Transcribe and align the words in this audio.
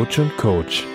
Coach 0.00 0.18
und 0.18 0.34
Coach. 0.38 0.86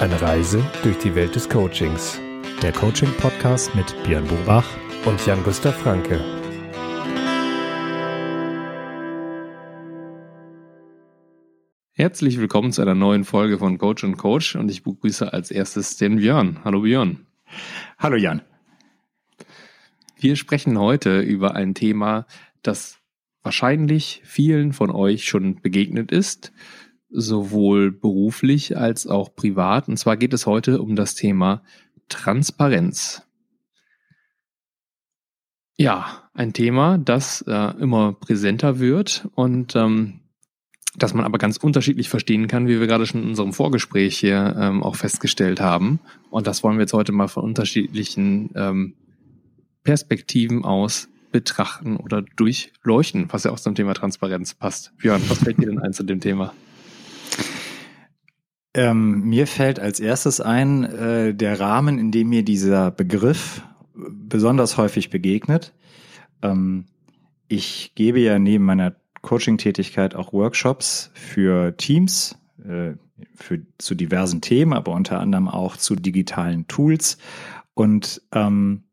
Eine 0.00 0.20
Reise 0.20 0.60
durch 0.82 0.98
die 0.98 1.14
Welt 1.14 1.36
des 1.36 1.48
Coachings. 1.48 2.20
Der 2.60 2.72
Coaching-Podcast 2.72 3.72
mit 3.76 3.94
Björn 4.02 4.26
Bobach 4.26 4.66
und 5.04 5.24
Jan-Gustav 5.24 5.76
Franke. 5.76 6.18
Herzlich 11.92 12.40
willkommen 12.40 12.72
zu 12.72 12.82
einer 12.82 12.96
neuen 12.96 13.22
Folge 13.22 13.58
von 13.58 13.78
Coach 13.78 14.02
und 14.02 14.16
Coach 14.16 14.56
und 14.56 14.68
ich 14.72 14.82
begrüße 14.82 15.32
als 15.32 15.52
erstes 15.52 15.96
den 15.96 16.16
Björn. 16.16 16.58
Hallo 16.64 16.80
Björn. 16.80 17.28
Hallo 17.96 18.16
Jan. 18.16 18.42
Wir 20.16 20.34
sprechen 20.34 20.80
heute 20.80 21.20
über 21.20 21.54
ein 21.54 21.76
Thema, 21.76 22.26
das 22.62 22.98
wahrscheinlich 23.44 24.20
vielen 24.24 24.72
von 24.72 24.90
euch 24.90 25.26
schon 25.26 25.60
begegnet 25.62 26.10
ist, 26.10 26.52
sowohl 27.10 27.90
beruflich 27.90 28.76
als 28.76 29.06
auch 29.06 29.34
privat. 29.34 29.88
Und 29.88 29.96
zwar 29.96 30.16
geht 30.16 30.34
es 30.34 30.46
heute 30.46 30.80
um 30.80 30.96
das 30.96 31.14
Thema 31.14 31.62
Transparenz. 32.08 33.22
Ja, 35.76 36.28
ein 36.34 36.52
Thema, 36.52 36.98
das 36.98 37.42
äh, 37.46 37.80
immer 37.80 38.12
präsenter 38.12 38.80
wird 38.80 39.28
und 39.34 39.76
ähm, 39.76 40.20
das 40.96 41.14
man 41.14 41.24
aber 41.24 41.38
ganz 41.38 41.56
unterschiedlich 41.58 42.08
verstehen 42.08 42.48
kann, 42.48 42.66
wie 42.66 42.80
wir 42.80 42.86
gerade 42.88 43.06
schon 43.06 43.22
in 43.22 43.28
unserem 43.28 43.52
Vorgespräch 43.52 44.18
hier 44.18 44.56
ähm, 44.58 44.82
auch 44.82 44.96
festgestellt 44.96 45.60
haben. 45.60 46.00
Und 46.30 46.48
das 46.48 46.64
wollen 46.64 46.76
wir 46.76 46.82
jetzt 46.82 46.94
heute 46.94 47.12
mal 47.12 47.28
von 47.28 47.44
unterschiedlichen 47.44 48.50
ähm, 48.56 48.94
Perspektiven 49.84 50.64
aus 50.64 51.08
betrachten 51.30 51.96
oder 51.96 52.22
durchleuchten, 52.22 53.26
was 53.30 53.44
ja 53.44 53.52
auch 53.52 53.60
zum 53.60 53.74
Thema 53.74 53.94
Transparenz 53.94 54.54
passt. 54.54 54.92
Björn, 54.98 55.22
was 55.28 55.38
fällt 55.38 55.58
dir 55.58 55.66
denn 55.66 55.78
ein 55.78 55.92
zu 55.92 56.02
dem 56.02 56.20
Thema? 56.20 56.52
Ähm, 58.78 59.22
mir 59.22 59.48
fällt 59.48 59.80
als 59.80 59.98
erstes 59.98 60.40
ein 60.40 60.84
äh, 60.84 61.34
der 61.34 61.58
Rahmen, 61.58 61.98
in 61.98 62.12
dem 62.12 62.28
mir 62.28 62.44
dieser 62.44 62.92
Begriff 62.92 63.64
besonders 63.92 64.76
häufig 64.76 65.10
begegnet. 65.10 65.74
Ähm, 66.42 66.84
ich 67.48 67.90
gebe 67.96 68.20
ja 68.20 68.38
neben 68.38 68.64
meiner 68.64 68.94
Coaching-Tätigkeit 69.22 70.14
auch 70.14 70.32
Workshops 70.32 71.10
für 71.14 71.76
Teams, 71.76 72.38
äh, 72.64 72.92
für, 73.34 73.66
zu 73.78 73.96
diversen 73.96 74.42
Themen, 74.42 74.74
aber 74.74 74.92
unter 74.92 75.18
anderem 75.18 75.48
auch 75.48 75.76
zu 75.76 75.96
digitalen 75.96 76.68
Tools. 76.68 77.18
Und 77.74 78.22
ähm, 78.30 78.84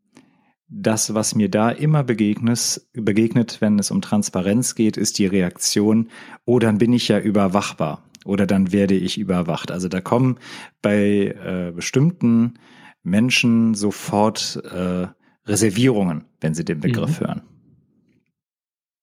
das, 0.67 1.13
was 1.13 1.36
mir 1.36 1.52
da 1.52 1.69
immer 1.69 2.03
begegnet, 2.03 2.81
begegnet, 2.94 3.61
wenn 3.61 3.78
es 3.78 3.91
um 3.91 4.02
Transparenz 4.02 4.73
geht, 4.73 4.97
ist 4.97 5.19
die 5.19 5.28
Reaktion, 5.28 6.09
oh, 6.44 6.58
dann 6.58 6.80
bin 6.80 6.91
ich 6.91 7.08
ja 7.08 7.19
überwachbar 7.19 8.02
oder 8.26 8.45
dann 8.45 8.73
werde 8.73 8.95
ich 8.95 9.18
überwacht. 9.18 9.72
Also 9.72 9.88
da 9.88 10.02
kommen 10.02 10.38
bei 10.81 11.36
äh, 11.42 11.72
bestimmten 11.73 12.56
Menschen 13.04 13.76
sofort 13.76 14.62
äh, 14.66 15.08
Reservierungen, 15.45 16.26
wenn 16.42 16.53
sie 16.53 16.66
den 16.66 16.80
Begriff 16.81 17.22
mhm. 17.22 17.26
hören. 17.26 17.42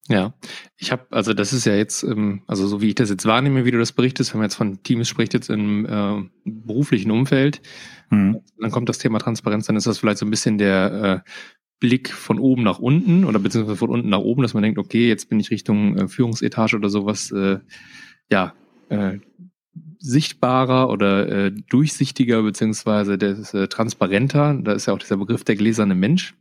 Ja, 0.09 0.35
ich 0.77 0.91
habe, 0.91 1.07
also 1.11 1.33
das 1.33 1.53
ist 1.53 1.65
ja 1.65 1.77
jetzt, 1.77 2.03
ähm, 2.03 2.43
also 2.49 2.67
so 2.67 2.83
wie 2.83 2.89
ich 2.89 2.97
das 2.97 3.09
jetzt 3.09 3.25
wahrnehme, 3.25 3.65
wie 3.65 3.71
du 3.71 3.79
das 3.79 3.93
berichtest, 3.93 4.33
wenn 4.33 4.41
man 4.41 4.47
jetzt 4.47 4.57
von 4.57 4.83
Teams 4.83 5.09
spricht, 5.09 5.33
jetzt 5.33 5.49
im 5.49 5.87
äh, 5.87 6.29
beruflichen 6.45 7.13
Umfeld, 7.13 7.63
mhm. 8.11 8.41
dann 8.59 8.73
kommt 8.73 8.89
das 8.89 8.99
Thema 8.99 9.21
Transparenz, 9.21 9.67
dann 9.67 9.77
ist 9.77 9.87
das 9.87 9.99
vielleicht 9.99 10.19
so 10.19 10.27
ein 10.27 10.31
bisschen 10.31 10.59
der 10.59 11.23
äh, 11.25 11.31
Blick 11.79 12.13
von 12.13 12.41
oben 12.41 12.65
nach 12.65 12.81
unten 12.81 13.25
oder 13.25 13.39
beziehungsweise 13.39 13.77
von 13.77 13.91
unten 13.91 14.09
nach 14.09 14.19
oben, 14.19 14.43
dass 14.43 14.55
man 14.55 14.65
denkt, 14.65 14.79
okay, 14.79 15.07
jetzt 15.09 15.29
bin 15.29 15.39
ich 15.39 15.53
Richtung 15.53 15.97
äh, 15.97 16.09
Führungsetage 16.09 16.77
oder 16.77 16.89
sowas, 16.89 17.31
äh, 17.31 17.61
ja, 18.31 18.55
äh, 18.93 19.19
sichtbarer 19.99 20.91
oder 20.91 21.29
äh, 21.29 21.53
durchsichtiger 21.71 22.43
beziehungsweise 22.43 23.19
des, 23.19 23.55
äh, 23.55 23.69
transparenter. 23.69 24.59
Da 24.63 24.73
ist 24.73 24.87
ja 24.87 24.95
auch 24.95 24.99
dieser 24.99 25.17
Begriff 25.17 25.45
der 25.45 25.57
gläserne 25.57 25.95
Mensch. 25.95 26.35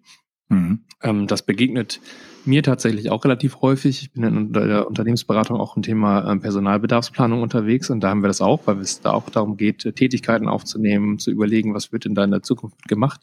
Mhm. 0.50 0.80
Ähm, 1.02 1.28
das 1.28 1.44
begegnet 1.44 2.02
mir 2.44 2.64
tatsächlich 2.64 3.12
auch 3.12 3.24
relativ 3.24 3.62
häufig. 3.62 4.02
Ich 4.02 4.12
bin 4.12 4.24
in 4.24 4.52
der 4.52 4.88
Unternehmensberatung 4.88 5.60
auch 5.60 5.78
im 5.78 5.84
Thema 5.84 6.30
ähm, 6.30 6.42
Personalbedarfsplanung 6.42 7.42
unterwegs 7.42 7.90
und 7.90 8.02
da 8.02 8.10
haben 8.10 8.24
wir 8.24 8.28
das 8.28 8.42
auch, 8.42 8.66
weil 8.66 8.80
es 8.80 9.00
da 9.00 9.12
auch 9.12 9.30
darum 9.30 9.58
geht, 9.58 9.84
Tätigkeiten 9.96 10.48
aufzunehmen, 10.50 11.20
zu 11.20 11.32
überlegen, 11.32 11.74
was 11.74 11.92
wird 11.92 12.06
in 12.06 12.16
deiner 12.16 12.42
Zukunft 12.42 12.88
gemacht. 12.88 13.22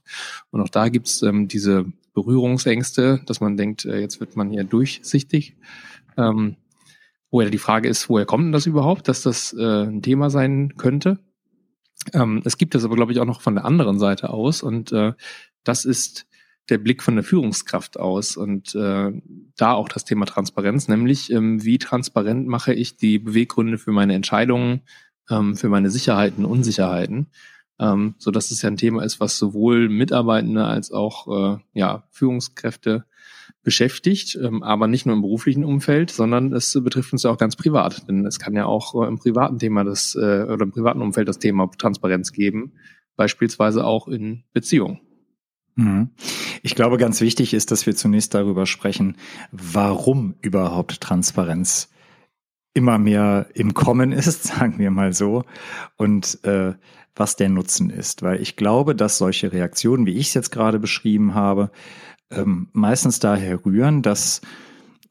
Und 0.50 0.60
auch 0.60 0.68
da 0.68 0.88
gibt's 0.88 1.22
ähm, 1.22 1.48
diese 1.48 1.86
Berührungsängste, 2.14 3.20
dass 3.26 3.40
man 3.40 3.56
denkt, 3.56 3.84
äh, 3.84 4.00
jetzt 4.00 4.20
wird 4.20 4.36
man 4.36 4.50
hier 4.50 4.64
durchsichtig. 4.64 5.56
Ähm, 6.16 6.56
wo 7.30 7.42
die 7.42 7.58
Frage 7.58 7.88
ist, 7.88 8.08
woher 8.08 8.26
kommt 8.26 8.44
denn 8.44 8.52
das 8.52 8.66
überhaupt, 8.66 9.08
dass 9.08 9.22
das 9.22 9.52
äh, 9.52 9.84
ein 9.84 10.02
Thema 10.02 10.30
sein 10.30 10.74
könnte? 10.76 11.18
Ähm, 12.12 12.42
es 12.44 12.58
gibt 12.58 12.74
das 12.74 12.84
aber, 12.84 12.96
glaube 12.96 13.12
ich, 13.12 13.20
auch 13.20 13.26
noch 13.26 13.40
von 13.40 13.54
der 13.54 13.64
anderen 13.64 13.98
Seite 13.98 14.30
aus 14.30 14.62
und 14.62 14.92
äh, 14.92 15.12
das 15.64 15.84
ist 15.84 16.26
der 16.68 16.78
Blick 16.78 17.02
von 17.02 17.14
der 17.14 17.24
Führungskraft 17.24 17.98
aus 17.98 18.36
und 18.36 18.74
äh, 18.74 19.12
da 19.56 19.72
auch 19.72 19.88
das 19.88 20.04
Thema 20.04 20.26
Transparenz, 20.26 20.88
nämlich 20.88 21.30
ähm, 21.32 21.64
wie 21.64 21.78
transparent 21.78 22.46
mache 22.46 22.74
ich 22.74 22.96
die 22.96 23.18
Beweggründe 23.18 23.78
für 23.78 23.92
meine 23.92 24.14
Entscheidungen, 24.14 24.82
ähm, 25.30 25.56
für 25.56 25.68
meine 25.68 25.90
Sicherheiten, 25.90 26.44
Unsicherheiten, 26.44 27.28
ähm, 27.78 28.14
so 28.18 28.30
dass 28.30 28.50
es 28.50 28.62
ja 28.62 28.70
ein 28.70 28.76
Thema 28.76 29.02
ist, 29.02 29.20
was 29.20 29.38
sowohl 29.38 29.88
Mitarbeitende 29.88 30.64
als 30.64 30.92
auch 30.92 31.56
äh, 31.56 31.58
ja 31.72 32.06
Führungskräfte 32.10 33.04
beschäftigt, 33.62 34.38
ähm, 34.42 34.62
aber 34.62 34.86
nicht 34.86 35.06
nur 35.06 35.14
im 35.14 35.22
beruflichen 35.22 35.64
Umfeld, 35.64 36.10
sondern 36.10 36.52
es 36.52 36.72
betrifft 36.82 37.12
uns 37.12 37.24
ja 37.24 37.30
auch 37.30 37.38
ganz 37.38 37.56
privat. 37.56 38.08
Denn 38.08 38.24
es 38.24 38.38
kann 38.38 38.54
ja 38.54 38.66
auch 38.66 38.94
äh, 39.02 39.06
im 39.06 39.18
privaten 39.18 39.58
Thema 39.58 39.84
das 39.84 40.14
äh, 40.14 40.44
oder 40.44 40.62
im 40.62 40.70
privaten 40.70 41.02
Umfeld 41.02 41.28
das 41.28 41.38
Thema 41.38 41.70
Transparenz 41.76 42.32
geben, 42.32 42.72
beispielsweise 43.16 43.84
auch 43.84 44.08
in 44.08 44.44
Beziehungen. 44.52 45.00
Mhm. 45.74 46.10
Ich 46.62 46.74
glaube, 46.74 46.98
ganz 46.98 47.20
wichtig 47.20 47.54
ist, 47.54 47.70
dass 47.70 47.86
wir 47.86 47.94
zunächst 47.94 48.34
darüber 48.34 48.66
sprechen, 48.66 49.16
warum 49.52 50.34
überhaupt 50.40 51.00
Transparenz 51.00 51.90
immer 52.74 52.98
mehr 52.98 53.48
im 53.54 53.74
Kommen 53.74 54.12
ist, 54.12 54.44
sagen 54.44 54.78
wir 54.78 54.90
mal 54.90 55.12
so, 55.12 55.44
und 55.96 56.42
äh, 56.44 56.74
was 57.14 57.36
der 57.36 57.48
Nutzen 57.48 57.90
ist. 57.90 58.22
Weil 58.22 58.40
ich 58.40 58.56
glaube, 58.56 58.94
dass 58.94 59.18
solche 59.18 59.52
Reaktionen, 59.52 60.06
wie 60.06 60.14
ich 60.14 60.28
es 60.28 60.34
jetzt 60.34 60.50
gerade 60.50 60.78
beschrieben 60.78 61.34
habe, 61.34 61.70
ähm, 62.30 62.68
meistens 62.72 63.20
daher 63.20 63.64
rühren, 63.64 64.02
dass 64.02 64.40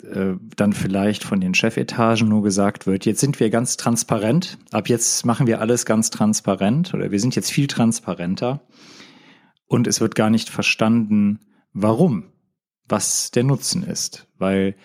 äh, 0.03 0.33
dann 0.55 0.73
vielleicht 0.73 1.23
von 1.23 1.41
den 1.41 1.53
Chefetagen 1.53 2.27
nur 2.27 2.43
gesagt 2.43 2.85
wird, 2.85 3.05
jetzt 3.05 3.19
sind 3.19 3.39
wir 3.39 3.49
ganz 3.49 3.77
transparent, 3.77 4.57
ab 4.71 4.89
jetzt 4.89 5.25
machen 5.25 5.47
wir 5.47 5.59
alles 5.59 5.85
ganz 5.85 6.09
transparent 6.09 6.93
oder 6.93 7.11
wir 7.11 7.19
sind 7.19 7.35
jetzt 7.35 7.51
viel 7.51 7.67
transparenter 7.67 8.61
und 9.65 9.87
es 9.87 9.99
wird 9.99 10.15
gar 10.15 10.29
nicht 10.29 10.49
verstanden, 10.49 11.39
warum, 11.73 12.25
was 12.87 13.31
der 13.31 13.43
Nutzen 13.43 13.83
ist, 13.83 14.27
weil 14.37 14.75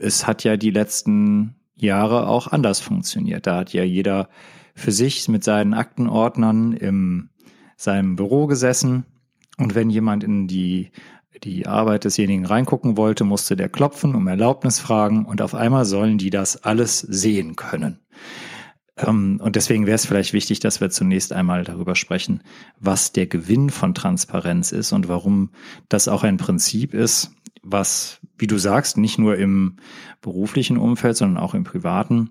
es 0.00 0.26
hat 0.26 0.44
ja 0.44 0.56
die 0.56 0.70
letzten 0.70 1.56
Jahre 1.74 2.26
auch 2.26 2.46
anders 2.46 2.80
funktioniert. 2.80 3.46
Da 3.46 3.58
hat 3.58 3.72
ja 3.72 3.84
jeder 3.84 4.28
für 4.74 4.92
sich 4.92 5.28
mit 5.28 5.44
seinen 5.44 5.74
Aktenordnern 5.74 6.72
im 6.72 7.30
seinem 7.76 8.16
Büro 8.16 8.46
gesessen 8.46 9.04
und 9.58 9.74
wenn 9.74 9.90
jemand 9.90 10.24
in 10.24 10.46
die 10.46 10.90
die 11.42 11.66
Arbeit 11.66 12.04
desjenigen 12.04 12.46
reingucken 12.46 12.96
wollte, 12.96 13.24
musste 13.24 13.56
der 13.56 13.68
klopfen, 13.68 14.14
um 14.14 14.26
Erlaubnis 14.26 14.78
fragen 14.78 15.24
und 15.26 15.42
auf 15.42 15.54
einmal 15.54 15.84
sollen 15.84 16.18
die 16.18 16.30
das 16.30 16.62
alles 16.62 17.00
sehen 17.00 17.56
können. 17.56 18.00
Ähm, 18.96 19.40
und 19.42 19.56
deswegen 19.56 19.86
wäre 19.86 19.96
es 19.96 20.06
vielleicht 20.06 20.32
wichtig, 20.32 20.60
dass 20.60 20.80
wir 20.80 20.90
zunächst 20.90 21.32
einmal 21.32 21.64
darüber 21.64 21.96
sprechen, 21.96 22.42
was 22.78 23.12
der 23.12 23.26
Gewinn 23.26 23.70
von 23.70 23.94
Transparenz 23.94 24.72
ist 24.72 24.92
und 24.92 25.08
warum 25.08 25.50
das 25.88 26.08
auch 26.08 26.22
ein 26.22 26.36
Prinzip 26.36 26.94
ist, 26.94 27.32
was, 27.62 28.20
wie 28.38 28.46
du 28.46 28.58
sagst, 28.58 28.96
nicht 28.96 29.18
nur 29.18 29.36
im 29.36 29.76
beruflichen 30.20 30.76
Umfeld, 30.76 31.16
sondern 31.16 31.42
auch 31.42 31.54
im 31.54 31.64
privaten, 31.64 32.30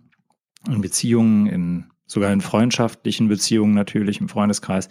in 0.67 0.81
Beziehungen, 0.81 1.47
in 1.47 1.85
sogar 2.05 2.31
in 2.31 2.41
freundschaftlichen 2.41 3.27
Beziehungen 3.27 3.73
natürlich 3.73 4.21
im 4.21 4.29
Freundeskreis, 4.29 4.87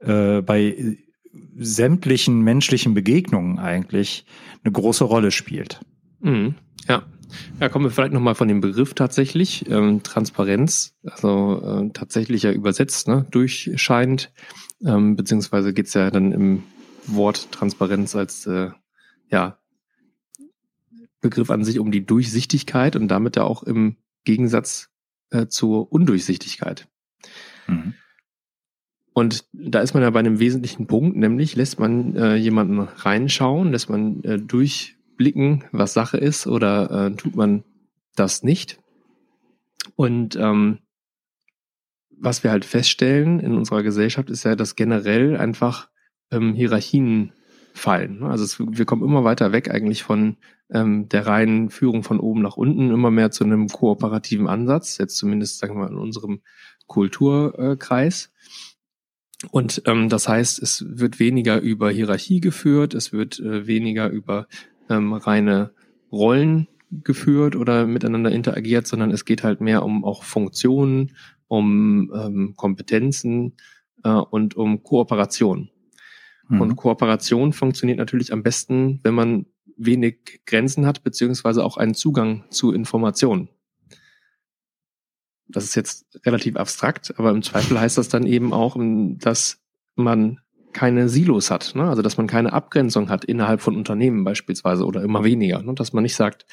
äh, 0.00 0.40
bei 0.40 0.96
sämtlichen 1.56 2.40
menschlichen 2.40 2.94
Begegnungen 2.94 3.58
eigentlich 3.58 4.26
eine 4.62 4.72
große 4.72 5.04
Rolle 5.04 5.30
spielt. 5.30 5.80
Mhm. 6.20 6.54
Ja. 6.88 7.02
Ja, 7.60 7.68
kommen 7.68 7.84
wir 7.84 7.90
vielleicht 7.90 8.12
nochmal 8.12 8.36
von 8.36 8.46
dem 8.46 8.60
Begriff 8.60 8.94
tatsächlich. 8.94 9.68
Ähm, 9.68 10.02
Transparenz, 10.04 10.94
also 11.02 11.62
äh, 11.62 11.90
tatsächlich 11.92 12.44
ja 12.44 12.52
übersetzt, 12.52 13.08
ne, 13.08 13.26
durchscheinend, 13.30 14.32
ähm, 14.84 15.16
beziehungsweise 15.16 15.72
geht's 15.72 15.94
ja 15.94 16.10
dann 16.10 16.30
im 16.30 16.62
Wort 17.06 17.50
Transparenz 17.50 18.14
als 18.14 18.46
äh, 18.46 18.70
ja, 19.30 19.58
Begriff 21.20 21.50
an 21.50 21.64
sich 21.64 21.78
um 21.78 21.90
die 21.90 22.06
Durchsichtigkeit 22.06 22.96
und 22.96 23.08
damit 23.08 23.36
ja 23.36 23.42
auch 23.42 23.62
im 23.62 23.96
Gegensatz 24.24 24.90
äh, 25.30 25.46
zur 25.46 25.90
Undurchsichtigkeit. 25.92 26.86
Mhm. 27.66 27.94
Und 29.14 29.44
da 29.52 29.80
ist 29.80 29.94
man 29.94 30.02
ja 30.02 30.10
bei 30.10 30.18
einem 30.18 30.40
wesentlichen 30.40 30.88
Punkt, 30.88 31.16
nämlich 31.16 31.54
lässt 31.54 31.78
man 31.78 32.16
äh, 32.16 32.34
jemanden 32.34 32.80
reinschauen, 32.80 33.70
lässt 33.70 33.88
man 33.88 34.22
äh, 34.24 34.38
durchblicken, 34.38 35.64
was 35.70 35.94
Sache 35.94 36.18
ist, 36.18 36.48
oder 36.48 36.90
äh, 36.90 37.14
tut 37.14 37.36
man 37.36 37.62
das 38.16 38.42
nicht? 38.42 38.80
Und 39.94 40.34
ähm, 40.34 40.78
was 42.10 42.42
wir 42.42 42.50
halt 42.50 42.64
feststellen 42.64 43.38
in 43.38 43.54
unserer 43.54 43.84
Gesellschaft 43.84 44.30
ist 44.30 44.44
ja, 44.44 44.56
dass 44.56 44.74
generell 44.74 45.36
einfach 45.36 45.88
ähm, 46.32 46.54
Hierarchien 46.54 47.32
fallen. 47.72 48.20
Ne? 48.20 48.30
Also 48.30 48.44
es, 48.44 48.58
wir 48.58 48.84
kommen 48.84 49.04
immer 49.04 49.22
weiter 49.22 49.52
weg 49.52 49.70
eigentlich 49.70 50.02
von 50.02 50.36
ähm, 50.72 51.08
der 51.08 51.26
reinen 51.26 51.70
Führung 51.70 52.02
von 52.02 52.18
oben 52.18 52.42
nach 52.42 52.56
unten, 52.56 52.90
immer 52.90 53.10
mehr 53.10 53.30
zu 53.30 53.44
einem 53.44 53.68
kooperativen 53.68 54.48
Ansatz, 54.48 54.98
jetzt 54.98 55.16
zumindest 55.16 55.58
sagen 55.58 55.74
wir 55.74 55.84
mal 55.84 55.90
in 55.90 55.98
unserem 55.98 56.40
Kulturkreis. 56.86 58.32
Und 59.50 59.82
ähm, 59.86 60.08
das 60.08 60.28
heißt, 60.28 60.62
es 60.62 60.84
wird 60.86 61.18
weniger 61.18 61.60
über 61.60 61.90
Hierarchie 61.90 62.40
geführt, 62.40 62.94
es 62.94 63.12
wird 63.12 63.38
äh, 63.40 63.66
weniger 63.66 64.08
über 64.08 64.46
ähm, 64.88 65.12
reine 65.12 65.72
Rollen 66.12 66.68
geführt 66.90 67.56
oder 67.56 67.86
miteinander 67.86 68.30
interagiert, 68.30 68.86
sondern 68.86 69.10
es 69.10 69.24
geht 69.24 69.42
halt 69.42 69.60
mehr 69.60 69.82
um 69.82 70.04
auch 70.04 70.22
Funktionen, 70.22 71.12
um 71.48 72.12
ähm, 72.14 72.54
Kompetenzen 72.56 73.54
äh, 74.04 74.10
und 74.10 74.56
um 74.56 74.82
Kooperation. 74.82 75.70
Mhm. 76.48 76.60
Und 76.60 76.76
Kooperation 76.76 77.52
funktioniert 77.52 77.98
natürlich 77.98 78.32
am 78.32 78.42
besten, 78.42 79.00
wenn 79.02 79.14
man 79.14 79.46
wenig 79.76 80.42
Grenzen 80.46 80.86
hat, 80.86 81.02
beziehungsweise 81.02 81.64
auch 81.64 81.76
einen 81.76 81.94
Zugang 81.94 82.44
zu 82.50 82.72
Informationen. 82.72 83.48
Das 85.48 85.64
ist 85.64 85.74
jetzt 85.74 86.06
relativ 86.24 86.56
abstrakt, 86.56 87.14
aber 87.18 87.30
im 87.30 87.42
Zweifel 87.42 87.78
heißt 87.78 87.98
das 87.98 88.08
dann 88.08 88.26
eben 88.26 88.52
auch, 88.52 88.76
dass 88.78 89.58
man 89.94 90.40
keine 90.74 91.08
Silos 91.08 91.50
hat, 91.50 91.72
ne? 91.74 91.84
also 91.88 92.02
dass 92.02 92.18
man 92.18 92.26
keine 92.26 92.52
Abgrenzung 92.52 93.08
hat 93.08 93.24
innerhalb 93.24 93.62
von 93.62 93.76
Unternehmen 93.76 94.24
beispielsweise 94.24 94.84
oder 94.84 95.02
immer 95.02 95.24
weniger, 95.24 95.62
ne? 95.62 95.72
dass 95.74 95.94
man 95.94 96.02
nicht 96.02 96.16
sagt, 96.16 96.44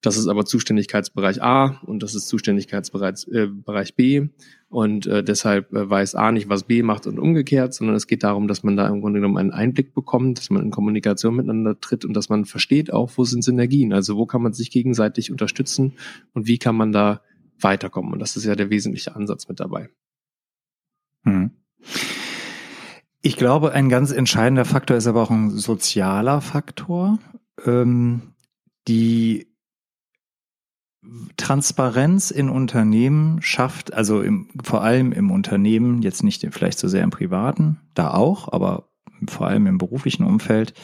das 0.00 0.16
ist 0.16 0.28
aber 0.28 0.46
Zuständigkeitsbereich 0.46 1.42
A 1.42 1.80
und 1.84 2.02
das 2.02 2.14
ist 2.14 2.28
Zuständigkeitsbereich 2.28 3.26
äh, 3.32 3.48
B 3.96 4.28
und 4.68 5.06
äh, 5.06 5.22
deshalb 5.22 5.72
äh, 5.72 5.90
weiß 5.90 6.14
A 6.14 6.32
nicht, 6.32 6.48
was 6.48 6.62
B 6.62 6.82
macht 6.82 7.06
und 7.06 7.18
umgekehrt, 7.18 7.74
sondern 7.74 7.96
es 7.96 8.06
geht 8.06 8.22
darum, 8.22 8.48
dass 8.48 8.62
man 8.62 8.76
da 8.76 8.88
im 8.88 9.00
Grunde 9.00 9.20
genommen 9.20 9.36
einen 9.36 9.52
Einblick 9.52 9.94
bekommt, 9.94 10.38
dass 10.38 10.48
man 10.48 10.62
in 10.62 10.70
Kommunikation 10.70 11.36
miteinander 11.36 11.78
tritt 11.78 12.04
und 12.04 12.14
dass 12.14 12.28
man 12.28 12.44
versteht 12.44 12.92
auch, 12.92 13.10
wo 13.16 13.24
sind 13.24 13.42
Synergien, 13.42 13.92
also 13.92 14.16
wo 14.16 14.26
kann 14.26 14.42
man 14.42 14.52
sich 14.52 14.70
gegenseitig 14.70 15.32
unterstützen 15.32 15.94
und 16.32 16.46
wie 16.46 16.58
kann 16.58 16.76
man 16.76 16.92
da 16.92 17.20
weiterkommen 17.60 18.12
und 18.12 18.18
das 18.18 18.36
ist 18.36 18.44
ja 18.44 18.54
der 18.54 18.70
wesentliche 18.70 19.14
Ansatz 19.14 19.48
mit 19.48 19.60
dabei. 19.60 19.88
Hm. 21.24 21.50
Ich 23.22 23.36
glaube, 23.36 23.72
ein 23.72 23.88
ganz 23.88 24.12
entscheidender 24.12 24.64
Faktor 24.64 24.96
ist 24.96 25.06
aber 25.06 25.22
auch 25.22 25.30
ein 25.30 25.50
sozialer 25.50 26.40
Faktor. 26.40 27.18
Ähm, 27.64 28.34
die 28.86 29.48
Transparenz 31.36 32.30
in 32.30 32.48
Unternehmen 32.48 33.40
schafft, 33.42 33.94
also 33.94 34.22
im, 34.22 34.48
vor 34.62 34.82
allem 34.82 35.12
im 35.12 35.30
Unternehmen, 35.30 36.02
jetzt 36.02 36.22
nicht 36.22 36.46
vielleicht 36.50 36.78
so 36.78 36.88
sehr 36.88 37.04
im 37.04 37.10
privaten, 37.10 37.80
da 37.94 38.12
auch, 38.12 38.52
aber 38.52 38.88
vor 39.28 39.46
allem 39.46 39.66
im 39.66 39.78
beruflichen 39.78 40.24
Umfeld, 40.24 40.74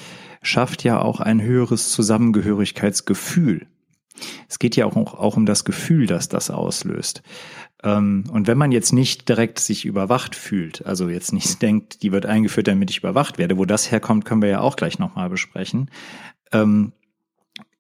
schafft 0.43 0.85
ja 0.85 1.01
auch 1.01 1.21
ein 1.21 1.41
höheres 1.41 1.91
Zusammengehörigkeitsgefühl. 1.91 3.67
Es 4.49 4.59
geht 4.59 4.77
ja 4.77 4.87
auch, 4.87 4.97
auch 4.97 5.37
um 5.37 5.47
das 5.47 5.65
Gefühl, 5.65 6.07
das 6.07 6.29
das 6.29 6.51
auslöst. 6.51 7.23
Ähm, 7.83 8.25
und 8.33 8.47
wenn 8.47 8.59
man 8.59 8.73
jetzt 8.73 8.93
nicht 8.93 9.29
direkt 9.29 9.59
sich 9.59 9.85
überwacht 9.85 10.35
fühlt, 10.35 10.87
also 10.87 11.09
jetzt 11.09 11.33
nicht 11.33 11.63
denkt, 11.63 12.03
die 12.03 12.13
wird 12.13 12.27
eingeführt, 12.27 12.69
damit 12.69 12.91
ich 12.91 12.99
überwacht 12.99 13.39
werde, 13.39 13.59
wo 13.59 13.65
das 13.65 13.91
herkommt, 13.91 14.25
können 14.25 14.43
wir 14.43 14.49
ja 14.49 14.61
auch 14.61 14.77
gleich 14.77 14.99
nochmal 14.99 15.29
besprechen, 15.29 15.91
ähm, 16.53 16.93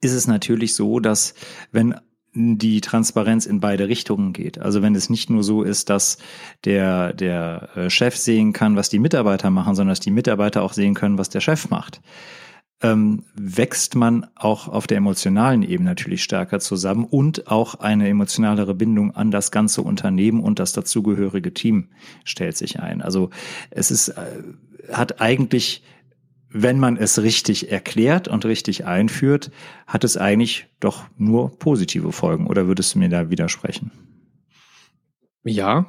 ist 0.01 0.13
es 0.13 0.27
natürlich 0.27 0.75
so, 0.75 0.99
dass 0.99 1.35
wenn 1.71 1.95
die 2.35 2.81
Transparenz 2.81 3.45
in 3.45 3.61
beide 3.61 3.89
Richtungen 3.89 4.33
geht. 4.33 4.59
Also 4.59 4.81
wenn 4.81 4.95
es 4.95 5.11
nicht 5.11 5.29
nur 5.29 5.45
so 5.45 5.63
ist, 5.63 5.91
dass 5.91 6.17
der, 6.65 7.13
der 7.13 7.69
äh, 7.77 7.91
Chef 7.91 8.17
sehen 8.17 8.55
kann, 8.55 8.75
was 8.75 8.89
die 8.89 8.99
Mitarbeiter 8.99 9.51
machen, 9.51 9.75
sondern 9.75 9.93
dass 9.93 10.01
die 10.01 10.11
Mitarbeiter 10.11 10.63
auch 10.63 10.73
sehen 10.73 10.95
können, 10.95 11.19
was 11.19 11.29
der 11.29 11.41
Chef 11.41 11.69
macht 11.69 12.01
ähm, 12.83 13.25
wächst 13.35 13.95
man 13.95 14.27
auch 14.35 14.69
auf 14.69 14.87
der 14.87 14.99
emotionalen 14.99 15.63
Ebene 15.63 15.91
natürlich 15.91 16.23
stärker 16.23 16.61
zusammen 16.61 17.05
und 17.05 17.49
auch 17.51 17.77
eine 17.77 18.09
emotionalere 18.09 18.75
Bindung 18.75 19.15
an 19.15 19.31
das 19.31 19.51
ganze 19.51 19.83
Unternehmen 19.83 20.41
und 20.41 20.59
das 20.59 20.73
dazugehörige 20.73 21.55
Team 21.55 21.89
stellt 22.25 22.57
sich 22.57 22.81
ein. 22.81 23.01
Also 23.01 23.31
es 23.71 23.91
ist, 23.91 24.09
äh, 24.09 24.43
hat 24.93 25.21
eigentlich, 25.21 25.85
wenn 26.51 26.79
man 26.79 26.97
es 26.97 27.23
richtig 27.23 27.71
erklärt 27.71 28.29
und 28.29 28.45
richtig 28.45 28.85
einführt, 28.85 29.51
hat 29.87 30.05
es 30.05 30.17
eigentlich 30.17 30.67
doch 30.81 31.05
nur 31.17 31.57
positive 31.59 32.13
Folgen. 32.13 32.47
Oder 32.47 32.67
würdest 32.67 32.95
du 32.95 32.99
mir 32.99 33.09
da 33.09 33.31
widersprechen? 33.31 33.93
Ja, 35.45 35.87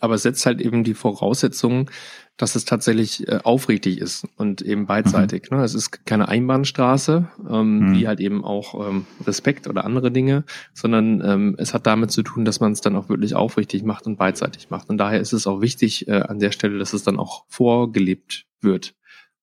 aber 0.00 0.14
es 0.14 0.22
setzt 0.22 0.44
halt 0.46 0.60
eben 0.60 0.84
die 0.84 0.94
Voraussetzungen, 0.94 1.90
dass 2.36 2.54
es 2.54 2.64
tatsächlich 2.64 3.28
äh, 3.28 3.40
aufrichtig 3.44 3.98
ist 3.98 4.26
und 4.36 4.62
eben 4.62 4.86
beidseitig. 4.86 5.50
Mhm. 5.50 5.58
Ne? 5.58 5.64
Es 5.64 5.74
ist 5.74 6.06
keine 6.06 6.28
Einbahnstraße, 6.28 7.28
ähm, 7.48 7.78
mhm. 7.78 7.94
wie 7.94 8.08
halt 8.08 8.20
eben 8.20 8.44
auch 8.44 8.88
ähm, 8.88 9.06
Respekt 9.26 9.68
oder 9.68 9.84
andere 9.84 10.10
Dinge, 10.10 10.44
sondern 10.72 11.22
ähm, 11.22 11.54
es 11.58 11.74
hat 11.74 11.86
damit 11.86 12.10
zu 12.10 12.22
tun, 12.22 12.46
dass 12.46 12.60
man 12.60 12.72
es 12.72 12.80
dann 12.80 12.96
auch 12.96 13.10
wirklich 13.10 13.34
aufrichtig 13.34 13.82
macht 13.82 14.06
und 14.06 14.16
beidseitig 14.16 14.70
macht. 14.70 14.88
Und 14.88 14.96
daher 14.96 15.20
ist 15.20 15.34
es 15.34 15.46
auch 15.46 15.60
wichtig 15.60 16.08
äh, 16.08 16.22
an 16.22 16.38
der 16.38 16.52
Stelle, 16.52 16.78
dass 16.78 16.94
es 16.94 17.02
dann 17.02 17.18
auch 17.18 17.44
vorgelebt 17.48 18.46
wird, 18.62 18.94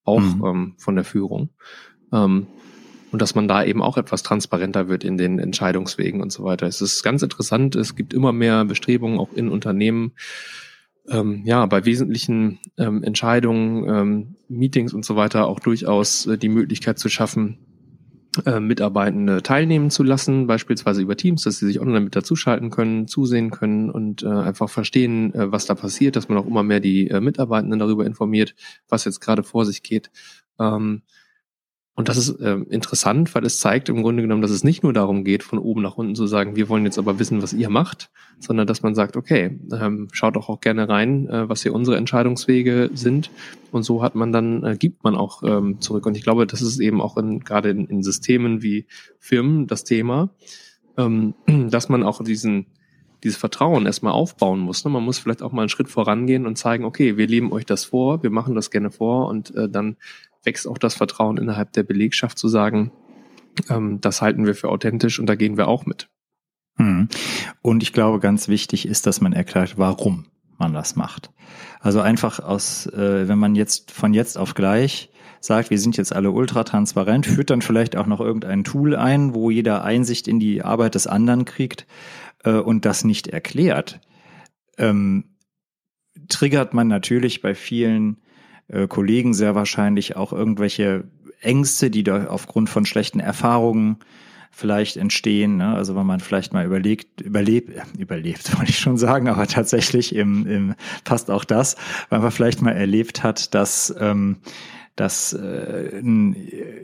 auch 0.04 0.22
mhm. 0.22 0.44
ähm, 0.46 0.74
von 0.78 0.96
der 0.96 1.04
Führung. 1.04 1.50
Ähm, 2.12 2.48
und 3.12 3.22
dass 3.22 3.36
man 3.36 3.48
da 3.48 3.64
eben 3.64 3.82
auch 3.82 3.98
etwas 3.98 4.24
transparenter 4.24 4.88
wird 4.88 5.04
in 5.04 5.18
den 5.18 5.40
Entscheidungswegen 5.40 6.22
und 6.22 6.32
so 6.32 6.44
weiter. 6.44 6.68
Es 6.68 6.82
ist 6.82 7.04
ganz 7.04 7.24
interessant, 7.24 7.76
es 7.76 7.96
gibt 7.96 8.14
immer 8.14 8.34
mehr 8.34 8.66
Bestrebungen 8.66 9.20
auch 9.20 9.34
in 9.34 9.50
Unternehmen, 9.50 10.14
ähm, 11.10 11.44
ja, 11.46 11.66
bei 11.66 11.86
wesentlichen 11.86 12.60
ähm, 12.78 13.04
Entscheidungen, 13.04 13.88
ähm, 13.88 14.36
Meetings 14.50 14.94
und 14.94 15.06
so 15.06 15.16
weiter 15.16 15.48
auch 15.48 15.60
durchaus 15.60 16.26
äh, 16.26 16.38
die 16.38 16.50
Möglichkeit 16.50 17.00
zu 17.00 17.08
schaffen, 17.08 17.60
äh, 18.46 18.60
Mitarbeitende 18.60 19.42
teilnehmen 19.42 19.90
zu 19.90 20.04
lassen, 20.04 20.48
beispielsweise 20.48 21.02
über 21.02 21.16
Teams, 21.16 21.44
dass 21.44 21.60
sie 21.60 21.66
sich 21.66 21.80
online 21.80 22.02
mit 22.02 22.16
dazuschalten 22.16 22.70
können, 22.70 23.08
zusehen 23.08 23.52
können 23.52 23.90
und 23.90 24.24
äh, 24.24 24.28
einfach 24.28 24.70
verstehen, 24.70 25.34
äh, 25.34 25.52
was 25.52 25.66
da 25.66 25.76
passiert, 25.76 26.16
dass 26.16 26.28
man 26.28 26.38
auch 26.38 26.46
immer 26.46 26.64
mehr 26.64 26.82
die 26.82 27.10
äh, 27.10 27.22
Mitarbeitenden 27.22 27.80
darüber 27.80 28.06
informiert, 28.06 28.54
was 28.90 29.06
jetzt 29.06 29.22
gerade 29.22 29.44
vor 29.44 29.66
sich 29.66 29.84
geht. 29.84 30.12
Ähm, 30.60 31.04
und 31.98 32.10
das 32.10 32.18
ist 32.18 32.40
äh, 32.40 32.58
interessant, 32.70 33.34
weil 33.34 33.44
es 33.44 33.60
zeigt 33.60 33.90
im 33.90 34.04
Grunde 34.04 34.22
genommen, 34.22 34.44
dass 34.44 34.52
es 34.52 34.64
nicht 34.64 34.84
nur 34.84 34.94
darum 34.94 35.24
geht, 35.24 35.42
von 35.42 35.58
oben 35.58 35.82
nach 35.82 35.98
unten 35.98 36.14
zu 36.14 36.28
sagen, 36.28 36.56
wir 36.56 36.70
wollen 36.70 36.86
jetzt 36.86 37.00
aber 37.00 37.18
wissen, 37.18 37.42
was 37.42 37.54
ihr 37.54 37.72
macht, 37.72 38.12
sondern 38.38 38.68
dass 38.68 38.84
man 38.84 38.94
sagt, 38.94 39.18
okay, 39.18 39.60
ähm, 39.74 40.08
schaut 40.12 40.36
doch 40.36 40.48
auch 40.48 40.62
gerne 40.62 40.88
rein, 40.88 41.28
äh, 41.28 41.50
was 41.50 41.64
hier 41.64 41.74
unsere 41.74 41.98
Entscheidungswege 41.98 42.92
sind. 42.94 43.32
Und 43.72 43.82
so 43.82 44.04
hat 44.04 44.14
man 44.14 44.32
dann, 44.32 44.64
äh, 44.64 44.78
gibt 44.78 45.04
man 45.04 45.16
auch 45.16 45.42
ähm, 45.42 45.82
zurück. 45.82 46.06
Und 46.06 46.16
ich 46.16 46.22
glaube, 46.22 46.46
das 46.46 46.62
ist 46.62 46.80
eben 46.80 47.02
auch 47.02 47.18
in, 47.18 47.40
gerade 47.40 47.72
in, 47.72 47.88
in 47.88 48.04
Systemen 48.04 48.62
wie 48.62 48.86
Firmen 49.18 49.66
das 49.66 49.84
Thema, 49.84 50.30
ähm, 50.98 51.34
dass 51.72 51.90
man 51.90 52.04
auch 52.04 52.24
diesen 52.24 52.68
dieses 53.24 53.40
Vertrauen 53.40 53.88
erstmal 53.88 54.14
aufbauen 54.14 54.60
muss. 54.60 54.86
Ne? 54.86 54.92
Man 54.92 55.04
muss 55.04 55.18
vielleicht 55.18 55.42
auch 55.42 55.52
mal 55.52 55.64
einen 55.64 55.70
Schritt 55.70 55.90
vorangehen 55.90 56.46
und 56.46 56.60
zeigen, 56.60 56.86
okay, 56.86 57.18
wir 57.18 57.26
leben 57.26 57.52
euch 57.52 57.66
das 57.66 57.86
vor, 57.86 58.22
wir 58.22 58.30
machen 58.30 58.54
das 58.54 58.70
gerne 58.70 58.92
vor 58.92 59.28
und 59.28 59.56
äh, 59.56 59.68
dann 59.68 59.98
wächst 60.48 60.68
auch 60.68 60.80
das 60.80 60.96
Vertrauen 60.96 61.38
innerhalb 61.38 61.74
der 61.74 61.84
Belegschaft 61.84 62.40
zu 62.40 62.48
sagen, 62.48 62.92
ähm, 63.70 64.02
das 64.02 64.24
halten 64.24 64.48
wir 64.48 64.56
für 64.56 64.70
authentisch 64.70 65.20
und 65.20 65.28
da 65.28 65.36
gehen 65.36 65.58
wir 65.58 65.68
auch 65.68 65.86
mit. 65.86 66.10
Hm. 66.78 67.10
Und 67.62 67.84
ich 67.84 67.94
glaube, 67.94 68.20
ganz 68.20 68.48
wichtig 68.48 68.88
ist, 68.88 69.06
dass 69.06 69.22
man 69.22 69.34
erklärt, 69.34 69.78
warum 69.78 70.26
man 70.58 70.74
das 70.74 70.96
macht. 70.96 71.32
Also 71.80 72.00
einfach 72.00 72.40
aus, 72.40 72.88
äh, 72.88 73.28
wenn 73.28 73.38
man 73.38 73.56
jetzt 73.56 73.92
von 73.92 74.14
jetzt 74.14 74.38
auf 74.38 74.56
gleich 74.56 75.12
sagt, 75.40 75.70
wir 75.70 75.80
sind 75.80 75.98
jetzt 75.98 76.16
alle 76.16 76.32
ultra 76.32 76.64
transparent, 76.64 77.26
führt 77.26 77.50
dann 77.50 77.62
vielleicht 77.62 77.96
auch 77.96 78.08
noch 78.08 78.22
irgendein 78.22 78.64
Tool 78.64 78.96
ein, 78.96 79.36
wo 79.36 79.52
jeder 79.52 79.84
Einsicht 79.84 80.28
in 80.28 80.40
die 80.40 80.64
Arbeit 80.64 80.96
des 80.96 81.08
anderen 81.08 81.46
kriegt 81.46 81.86
äh, 82.44 82.54
und 82.54 82.86
das 82.86 83.04
nicht 83.04 83.28
erklärt, 83.28 84.00
ähm, 84.78 85.36
triggert 86.30 86.74
man 86.74 86.88
natürlich 86.88 87.42
bei 87.42 87.54
vielen 87.54 88.22
äh, 88.68 88.88
Kollegen 88.88 89.34
sehr 89.34 89.56
wahrscheinlich 89.56 90.16
auch 90.16 90.34
irgendwelche 90.34 91.06
Ängste, 91.42 91.90
die 91.90 92.04
da 92.04 92.28
aufgrund 92.28 92.70
von 92.70 92.86
schlechten 92.86 93.20
Erfahrungen 93.20 93.98
vielleicht 94.52 94.98
entstehen. 94.98 95.58
Ne? 95.58 95.76
Also 95.76 95.96
wenn 95.96 96.06
man 96.06 96.20
vielleicht 96.20 96.52
mal 96.52 96.66
überlegt, 96.66 97.22
überlebt, 97.22 97.72
überlebt, 97.98 98.58
wollte 98.58 98.72
ich 98.72 98.80
schon 98.80 98.98
sagen, 98.98 99.28
aber 99.28 99.48
tatsächlich 99.48 100.16
im, 100.16 100.48
im 100.48 100.76
passt 101.04 101.30
auch 101.30 101.44
das, 101.44 101.76
weil 102.10 102.20
man 102.20 102.32
vielleicht 102.32 102.62
mal 102.62 102.72
erlebt 102.72 103.24
hat, 103.24 103.54
dass 103.54 103.94
ähm, 104.00 104.38
dass 104.98 105.32
äh, 105.32 106.02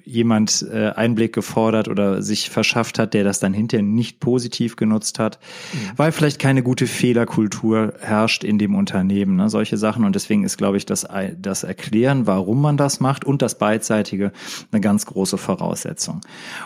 jemand 0.05 0.65
äh, 0.71 0.91
Einblick 0.91 1.33
gefordert 1.33 1.87
oder 1.87 2.21
sich 2.21 2.51
verschafft 2.51 2.99
hat, 2.99 3.13
der 3.15 3.23
das 3.23 3.39
dann 3.39 3.53
hinterher 3.53 3.83
nicht 3.83 4.19
positiv 4.19 4.75
genutzt 4.75 5.17
hat, 5.17 5.39
mhm. 5.73 5.91
weil 5.97 6.11
vielleicht 6.11 6.39
keine 6.39 6.61
gute 6.61 6.85
Fehlerkultur 6.85 7.95
herrscht 7.99 8.43
in 8.43 8.59
dem 8.59 8.75
Unternehmen, 8.75 9.35
ne, 9.35 9.49
solche 9.49 9.77
Sachen. 9.77 10.05
Und 10.05 10.13
deswegen 10.13 10.43
ist, 10.43 10.57
glaube 10.57 10.77
ich, 10.77 10.85
das, 10.85 11.07
das 11.37 11.63
Erklären, 11.63 12.27
warum 12.27 12.61
man 12.61 12.77
das 12.77 12.99
macht 12.99 13.25
und 13.25 13.41
das 13.41 13.57
Beidseitige 13.57 14.31
eine 14.71 14.79
ganz 14.79 15.07
große 15.07 15.39
Voraussetzung. 15.39 16.21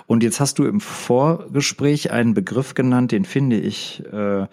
Und 0.05 0.23
jetzt 0.23 0.41
hast 0.41 0.59
du 0.59 0.65
im 0.65 0.81
Vorgespräch 0.81 2.11
einen 2.11 2.33
Begriff 2.33 2.73
genannt, 2.73 3.13
den 3.13 3.23
finde 3.23 3.57
ich 3.57 4.03
äh, 4.11 4.47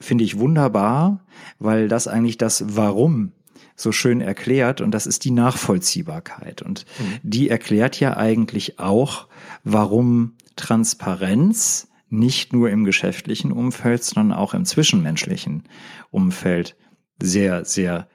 finde 0.00 0.24
ich 0.24 0.38
wunderbar, 0.38 1.20
weil 1.58 1.88
das 1.88 2.08
eigentlich 2.08 2.38
das 2.38 2.64
Warum 2.76 3.32
so 3.76 3.92
schön 3.92 4.20
erklärt 4.20 4.80
und 4.80 4.92
das 4.92 5.06
ist 5.06 5.24
die 5.24 5.30
Nachvollziehbarkeit. 5.30 6.62
Und 6.62 6.84
mhm. 6.98 7.18
die 7.22 7.48
erklärt 7.48 7.98
ja 7.98 8.16
eigentlich 8.16 8.78
auch, 8.78 9.28
warum 9.64 10.34
Transparenz 10.56 11.88
nicht 12.08 12.52
nur 12.52 12.70
im 12.70 12.84
geschäftlichen 12.84 13.50
Umfeld, 13.50 14.04
sondern 14.04 14.38
auch 14.38 14.54
im 14.54 14.64
zwischenmenschlichen 14.64 15.64
Umfeld 16.10 16.76
sehr, 17.20 17.64
sehr 17.64 18.08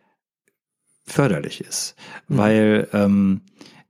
förderlich 1.04 1.62
ist. 1.62 1.96
Mhm. 2.28 2.38
Weil 2.38 2.88
ähm, 2.94 3.42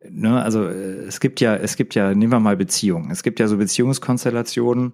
ne, 0.10 0.42
also 0.42 0.66
es 0.66 1.20
gibt 1.20 1.42
ja, 1.42 1.56
es 1.56 1.76
gibt 1.76 1.96
ja, 1.96 2.14
nehmen 2.14 2.32
wir 2.32 2.40
mal 2.40 2.58
Beziehungen. 2.58 3.12
Es 3.12 3.24
gibt 3.24 3.40
ja 3.40 3.48
so 3.48 3.58
Beziehungskonstellationen, 3.58 4.94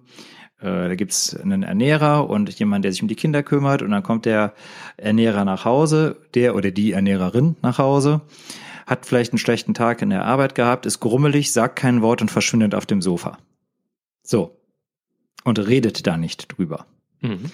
da 0.58 0.94
gibt's 0.94 1.36
einen 1.36 1.62
Ernährer 1.62 2.30
und 2.30 2.58
jemand, 2.58 2.84
der 2.84 2.92
sich 2.92 3.02
um 3.02 3.08
die 3.08 3.14
Kinder 3.14 3.42
kümmert 3.42 3.82
und 3.82 3.90
dann 3.90 4.02
kommt 4.02 4.24
der 4.24 4.54
Ernährer 4.96 5.44
nach 5.44 5.64
Hause, 5.64 6.16
der 6.34 6.54
oder 6.54 6.70
die 6.70 6.92
Ernährerin 6.92 7.56
nach 7.62 7.78
Hause, 7.78 8.22
hat 8.86 9.04
vielleicht 9.04 9.32
einen 9.32 9.38
schlechten 9.38 9.74
Tag 9.74 10.00
in 10.00 10.10
der 10.10 10.24
Arbeit 10.24 10.54
gehabt, 10.54 10.86
ist 10.86 11.00
grummelig, 11.00 11.52
sagt 11.52 11.76
kein 11.76 12.00
Wort 12.00 12.22
und 12.22 12.30
verschwindet 12.30 12.74
auf 12.74 12.86
dem 12.86 13.02
Sofa. 13.02 13.38
So. 14.22 14.56
Und 15.44 15.58
redet 15.58 16.06
da 16.06 16.16
nicht 16.16 16.56
drüber. 16.56 16.86
Mhm. 17.20 17.50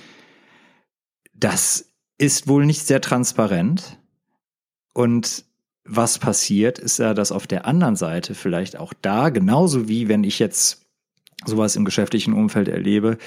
Das 1.34 1.86
ist 2.18 2.46
wohl 2.46 2.64
nicht 2.66 2.86
sehr 2.86 3.00
transparent. 3.00 3.98
Und 4.94 5.44
was 5.84 6.18
passiert, 6.18 6.78
ist 6.78 6.98
ja, 6.98 7.14
dass 7.14 7.32
auf 7.32 7.46
der 7.46 7.66
anderen 7.66 7.96
Seite 7.96 8.34
vielleicht 8.34 8.78
auch 8.78 8.92
da, 9.02 9.30
genauso 9.30 9.88
wie 9.88 10.08
wenn 10.08 10.22
ich 10.22 10.38
jetzt 10.38 10.81
sowas 11.44 11.76
im 11.76 11.84
geschäftlichen 11.84 12.34
Umfeld 12.34 12.68
erlebe, 12.68 13.18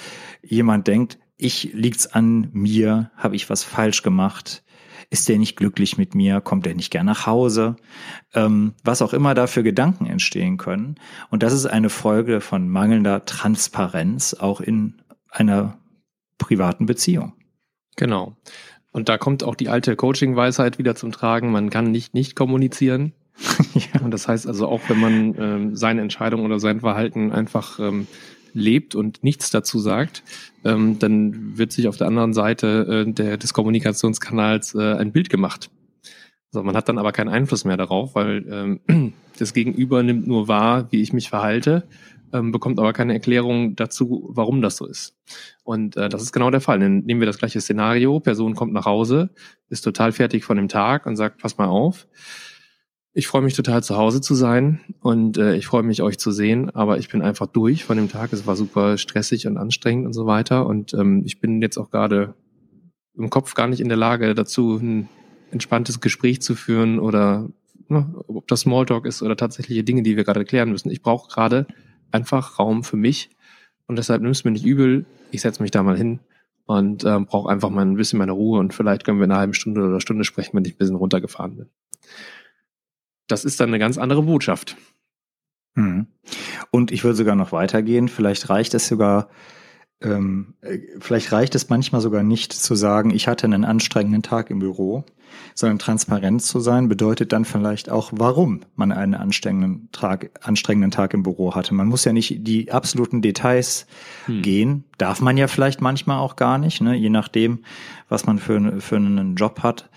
jemand 0.42 0.88
denkt, 0.88 1.18
ich 1.38 1.72
liegt's 1.74 2.08
an 2.08 2.50
mir, 2.54 3.12
habe 3.18 3.36
ich 3.36 3.50
was 3.50 3.64
falsch 3.64 4.04
gemacht, 4.04 4.64
ist 5.10 5.30
der 5.30 5.38
nicht 5.38 5.58
glücklich 5.58 5.98
mit 5.98 6.16
mir, 6.16 6.42
kommt 6.42 6.66
der 6.66 6.76
nicht 6.76 6.92
gern 6.92 7.06
nach 7.06 7.26
Hause, 7.26 7.76
ähm, 8.34 8.74
was 8.84 9.02
auch 9.02 9.14
immer 9.14 9.34
da 9.34 9.48
für 9.48 9.64
Gedanken 9.64 10.06
entstehen 10.06 10.58
können. 10.58 10.96
Und 11.30 11.44
das 11.44 11.54
ist 11.54 11.66
eine 11.66 11.90
Folge 11.90 12.42
von 12.42 12.70
mangelnder 12.70 13.26
Transparenz 13.26 14.34
auch 14.34 14.62
in 14.62 15.02
einer 15.30 15.78
privaten 16.38 16.86
Beziehung. 16.86 17.34
Genau. 17.98 18.36
Und 18.92 19.10
da 19.10 19.18
kommt 19.18 19.44
auch 19.44 19.56
die 19.56 19.70
alte 19.70 19.96
Coaching-Weisheit 19.96 20.78
wieder 20.78 20.96
zum 20.96 21.12
Tragen. 21.12 21.52
Man 21.52 21.70
kann 21.70 21.92
nicht 21.92 22.14
nicht 22.14 22.36
kommunizieren. 22.36 23.14
ja. 23.74 24.02
Und 24.02 24.12
das 24.12 24.28
heißt 24.28 24.48
also 24.48 24.68
auch, 24.68 24.82
wenn 24.88 25.00
man 25.00 25.36
ähm, 25.38 25.76
seine 25.76 26.02
Entscheidung 26.02 26.46
oder 26.46 26.60
sein 26.60 26.80
Verhalten 26.80 27.32
einfach 27.32 27.80
ähm, 27.80 28.08
lebt 28.54 28.96
und 28.96 29.24
nichts 29.24 29.52
dazu 29.52 29.80
sagt, 29.80 30.24
ähm, 30.64 30.98
dann 30.98 31.58
wird 31.58 31.72
sich 31.72 31.88
auf 31.88 31.98
der 31.98 32.08
anderen 32.08 32.34
Seite 32.34 33.06
äh, 33.08 33.12
der, 33.12 33.38
des 33.38 33.54
Kommunikationskanals 33.54 34.76
äh, 34.76 34.94
ein 34.94 35.12
Bild 35.12 35.30
gemacht. 35.30 35.70
So, 36.52 36.64
man 36.64 36.76
hat 36.76 36.88
dann 36.88 36.98
aber 36.98 37.12
keinen 37.12 37.28
Einfluss 37.28 37.66
mehr 37.66 37.76
darauf, 37.76 38.16
weil 38.16 38.80
ähm, 38.88 39.14
das 39.38 39.54
Gegenüber 39.54 40.04
nimmt 40.04 40.26
nur 40.26 40.48
wahr, 40.48 40.88
wie 40.92 41.02
ich 41.02 41.12
mich 41.12 41.28
verhalte, 41.28 41.84
ähm, 42.32 42.54
bekommt 42.54 42.80
aber 42.80 42.94
keine 42.94 43.14
Erklärung 43.14 43.76
dazu, 43.76 44.30
warum 44.34 44.62
das 44.62 44.78
so 44.78 44.86
ist. 44.86 45.18
Und 45.66 45.98
äh, 45.98 46.08
das 46.08 46.22
ist 46.22 46.32
genau 46.32 46.50
der 46.50 46.62
Fall. 46.62 46.80
Dann 46.80 47.00
nehmen 47.00 47.20
wir 47.20 47.28
das 47.28 47.40
gleiche 47.40 47.60
Szenario, 47.60 48.22
Person 48.22 48.56
kommt 48.56 48.72
nach 48.72 48.86
Hause, 48.86 49.32
ist 49.70 49.82
total 49.82 50.14
fertig 50.14 50.46
von 50.46 50.56
dem 50.56 50.70
Tag 50.70 51.06
und 51.06 51.18
sagt, 51.18 51.42
pass 51.42 51.58
mal 51.58 51.68
auf, 51.68 52.08
ich 53.18 53.28
freue 53.28 53.42
mich 53.42 53.54
total 53.54 53.82
zu 53.82 53.96
Hause 53.96 54.20
zu 54.20 54.36
sein 54.36 54.82
und 55.00 55.38
äh, 55.38 55.56
ich 55.56 55.68
freue 55.68 55.84
mich 55.84 56.02
euch 56.02 56.20
zu 56.20 56.32
sehen, 56.32 56.70
aber 56.72 56.98
ich 56.98 57.08
bin 57.08 57.22
einfach 57.22 57.48
durch 57.48 57.86
von 57.86 57.96
dem 57.96 58.10
Tag. 58.10 58.34
Es 58.34 58.46
war 58.46 58.58
super 58.58 58.98
stressig 58.98 59.48
und 59.48 59.58
anstrengend 59.58 60.06
und 60.06 60.12
so 60.12 60.26
weiter 60.26 60.68
und 60.68 60.94
ähm, 60.94 61.24
ich 61.26 61.40
bin 61.40 61.62
jetzt 61.62 61.78
auch 61.78 61.90
gerade 61.90 62.36
im 63.18 63.30
Kopf 63.30 63.54
gar 63.54 63.70
nicht 63.70 63.80
in 63.80 63.88
der 63.88 63.98
Lage 63.98 64.36
dazu, 64.36 64.76
ein 64.76 65.08
entspanntes 65.52 66.02
Gespräch 66.02 66.42
zu 66.42 66.56
führen 66.56 67.00
oder 67.00 67.48
ne, 67.88 68.14
ob 68.28 68.50
das 68.50 68.62
Smalltalk 68.62 69.06
ist 69.06 69.22
oder 69.22 69.38
tatsächliche 69.38 69.86
Dinge, 69.86 70.04
die 70.04 70.18
wir 70.18 70.26
gerade 70.26 70.44
klären 70.44 70.70
müssen. 70.70 70.92
Ich 70.92 71.02
brauche 71.02 71.30
gerade 71.30 71.68
einfach 72.12 72.60
Raum 72.60 72.84
für 72.84 72.98
mich 72.98 73.30
und 73.88 73.98
deshalb 73.98 74.24
nimmst 74.24 74.44
du 74.44 74.50
mir 74.50 74.52
nicht 74.52 74.66
übel. 74.66 75.06
Ich 75.32 75.40
setze 75.40 75.64
mich 75.64 75.72
da 75.72 75.84
mal 75.84 75.96
hin 75.96 76.20
und 76.66 77.06
ähm, 77.06 77.28
brauche 77.28 77.50
einfach 77.50 77.70
mal 77.70 77.86
ein 77.86 77.96
bisschen 77.96 78.20
meine 78.20 78.34
Ruhe 78.34 78.60
und 78.60 78.74
vielleicht 78.74 79.06
können 79.06 79.20
wir 79.20 79.26
in 79.26 79.32
einer 79.32 79.40
halben 79.40 79.54
Stunde 79.54 79.88
oder 79.88 80.02
Stunde 80.02 80.26
sprechen, 80.26 80.58
wenn 80.58 80.66
ich 80.66 80.74
ein 80.74 80.80
bisschen 80.80 80.98
runtergefahren 80.98 81.56
bin 81.56 81.70
das 83.28 83.46
ist 83.46 83.60
dann 83.60 83.70
eine 83.70 83.80
ganz 83.80 83.98
andere 83.98 84.24
Botschaft. 84.24 84.78
Hm. 85.76 86.08
Und 86.72 86.92
ich 86.92 87.04
würde 87.04 87.18
sogar 87.18 87.36
noch 87.36 87.52
weitergehen. 87.52 88.08
Vielleicht 88.08 88.50
reicht 88.50 88.74
es 88.74 88.88
sogar, 88.88 89.30
ähm, 90.02 90.56
äh, 90.62 90.80
vielleicht 91.00 91.32
reicht 91.32 91.56
es 91.56 91.70
manchmal 91.70 92.02
sogar 92.02 92.24
nicht 92.24 92.54
zu 92.54 92.76
sagen, 92.76 93.12
ich 93.12 93.28
hatte 93.28 93.46
einen 93.46 93.66
anstrengenden 93.66 94.24
Tag 94.24 94.50
im 94.50 94.60
Büro, 94.60 95.04
sondern 95.54 95.80
transparent 95.80 96.42
zu 96.42 96.62
sein 96.62 96.88
bedeutet 96.88 97.34
dann 97.34 97.44
vielleicht 97.44 97.90
auch, 97.90 98.12
warum 98.16 98.62
man 98.76 98.94
einen 98.94 99.16
anstrengenden 99.16 99.90
Tag, 99.92 100.32
anstrengenden 100.42 100.92
Tag 100.92 101.14
im 101.14 101.24
Büro 101.24 101.56
hatte. 101.56 101.74
Man 101.74 101.88
muss 101.88 102.06
ja 102.06 102.14
nicht 102.14 102.48
die 102.48 102.72
absoluten 102.72 103.22
Details 103.22 103.86
hm. 104.28 104.42
gehen, 104.42 104.84
darf 104.98 105.20
man 105.20 105.36
ja 105.36 105.48
vielleicht 105.48 105.82
manchmal 105.82 106.20
auch 106.20 106.38
gar 106.38 106.58
nicht, 106.58 106.82
ne? 106.82 106.96
je 106.96 107.10
nachdem, 107.10 107.66
was 108.08 108.26
man 108.26 108.40
für, 108.40 108.80
für 108.80 108.96
einen 108.96 109.36
Job 109.36 109.62
hat. 109.62 109.90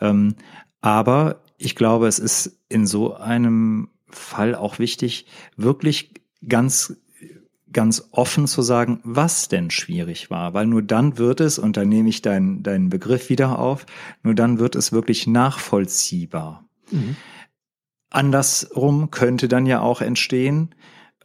Ähm, 0.00 0.36
aber 0.80 1.42
ich 1.58 1.76
glaube, 1.76 2.06
es 2.06 2.18
ist 2.18 2.58
in 2.68 2.86
so 2.86 3.14
einem 3.14 3.90
Fall 4.08 4.54
auch 4.54 4.78
wichtig, 4.78 5.26
wirklich 5.56 6.14
ganz 6.46 6.96
ganz 7.72 8.08
offen 8.12 8.46
zu 8.46 8.62
sagen, 8.62 9.00
was 9.04 9.48
denn 9.48 9.70
schwierig 9.70 10.30
war, 10.30 10.54
weil 10.54 10.66
nur 10.66 10.82
dann 10.82 11.18
wird 11.18 11.40
es, 11.40 11.58
und 11.58 11.76
da 11.76 11.84
nehme 11.84 12.08
ich 12.08 12.22
deinen, 12.22 12.62
deinen 12.62 12.88
Begriff 12.88 13.28
wieder 13.28 13.58
auf, 13.58 13.86
nur 14.22 14.34
dann 14.34 14.58
wird 14.58 14.74
es 14.74 14.92
wirklich 14.92 15.26
nachvollziehbar. 15.26 16.64
Mhm. 16.90 17.16
Andersrum 18.10 19.10
könnte 19.10 19.48
dann 19.48 19.66
ja 19.66 19.80
auch 19.80 20.00
entstehen, 20.00 20.74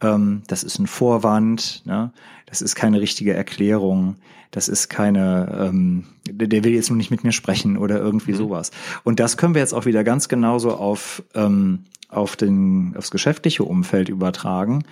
ähm, 0.00 0.42
das 0.46 0.62
ist 0.62 0.78
ein 0.78 0.86
Vorwand, 0.86 1.82
ne? 1.84 2.12
das 2.46 2.62
ist 2.62 2.74
keine 2.74 3.00
richtige 3.00 3.34
Erklärung, 3.34 4.16
das 4.50 4.68
ist 4.68 4.88
keine, 4.88 5.66
ähm, 5.68 6.04
der, 6.28 6.62
will 6.62 6.74
jetzt 6.74 6.88
nur 6.88 6.96
nicht 6.96 7.10
mit 7.10 7.24
mir 7.24 7.32
sprechen 7.32 7.76
oder 7.76 7.98
irgendwie 7.98 8.32
mhm. 8.32 8.36
sowas. 8.36 8.70
Und 9.02 9.18
das 9.18 9.36
können 9.36 9.54
wir 9.54 9.60
jetzt 9.60 9.74
auch 9.74 9.84
wieder 9.84 10.04
ganz 10.04 10.28
genauso 10.28 10.76
auf, 10.76 11.24
ähm, 11.34 11.86
auf 12.08 12.36
den, 12.36 12.94
aufs 12.96 13.10
geschäftliche 13.10 13.64
Umfeld 13.64 14.08
übertragen. 14.08 14.84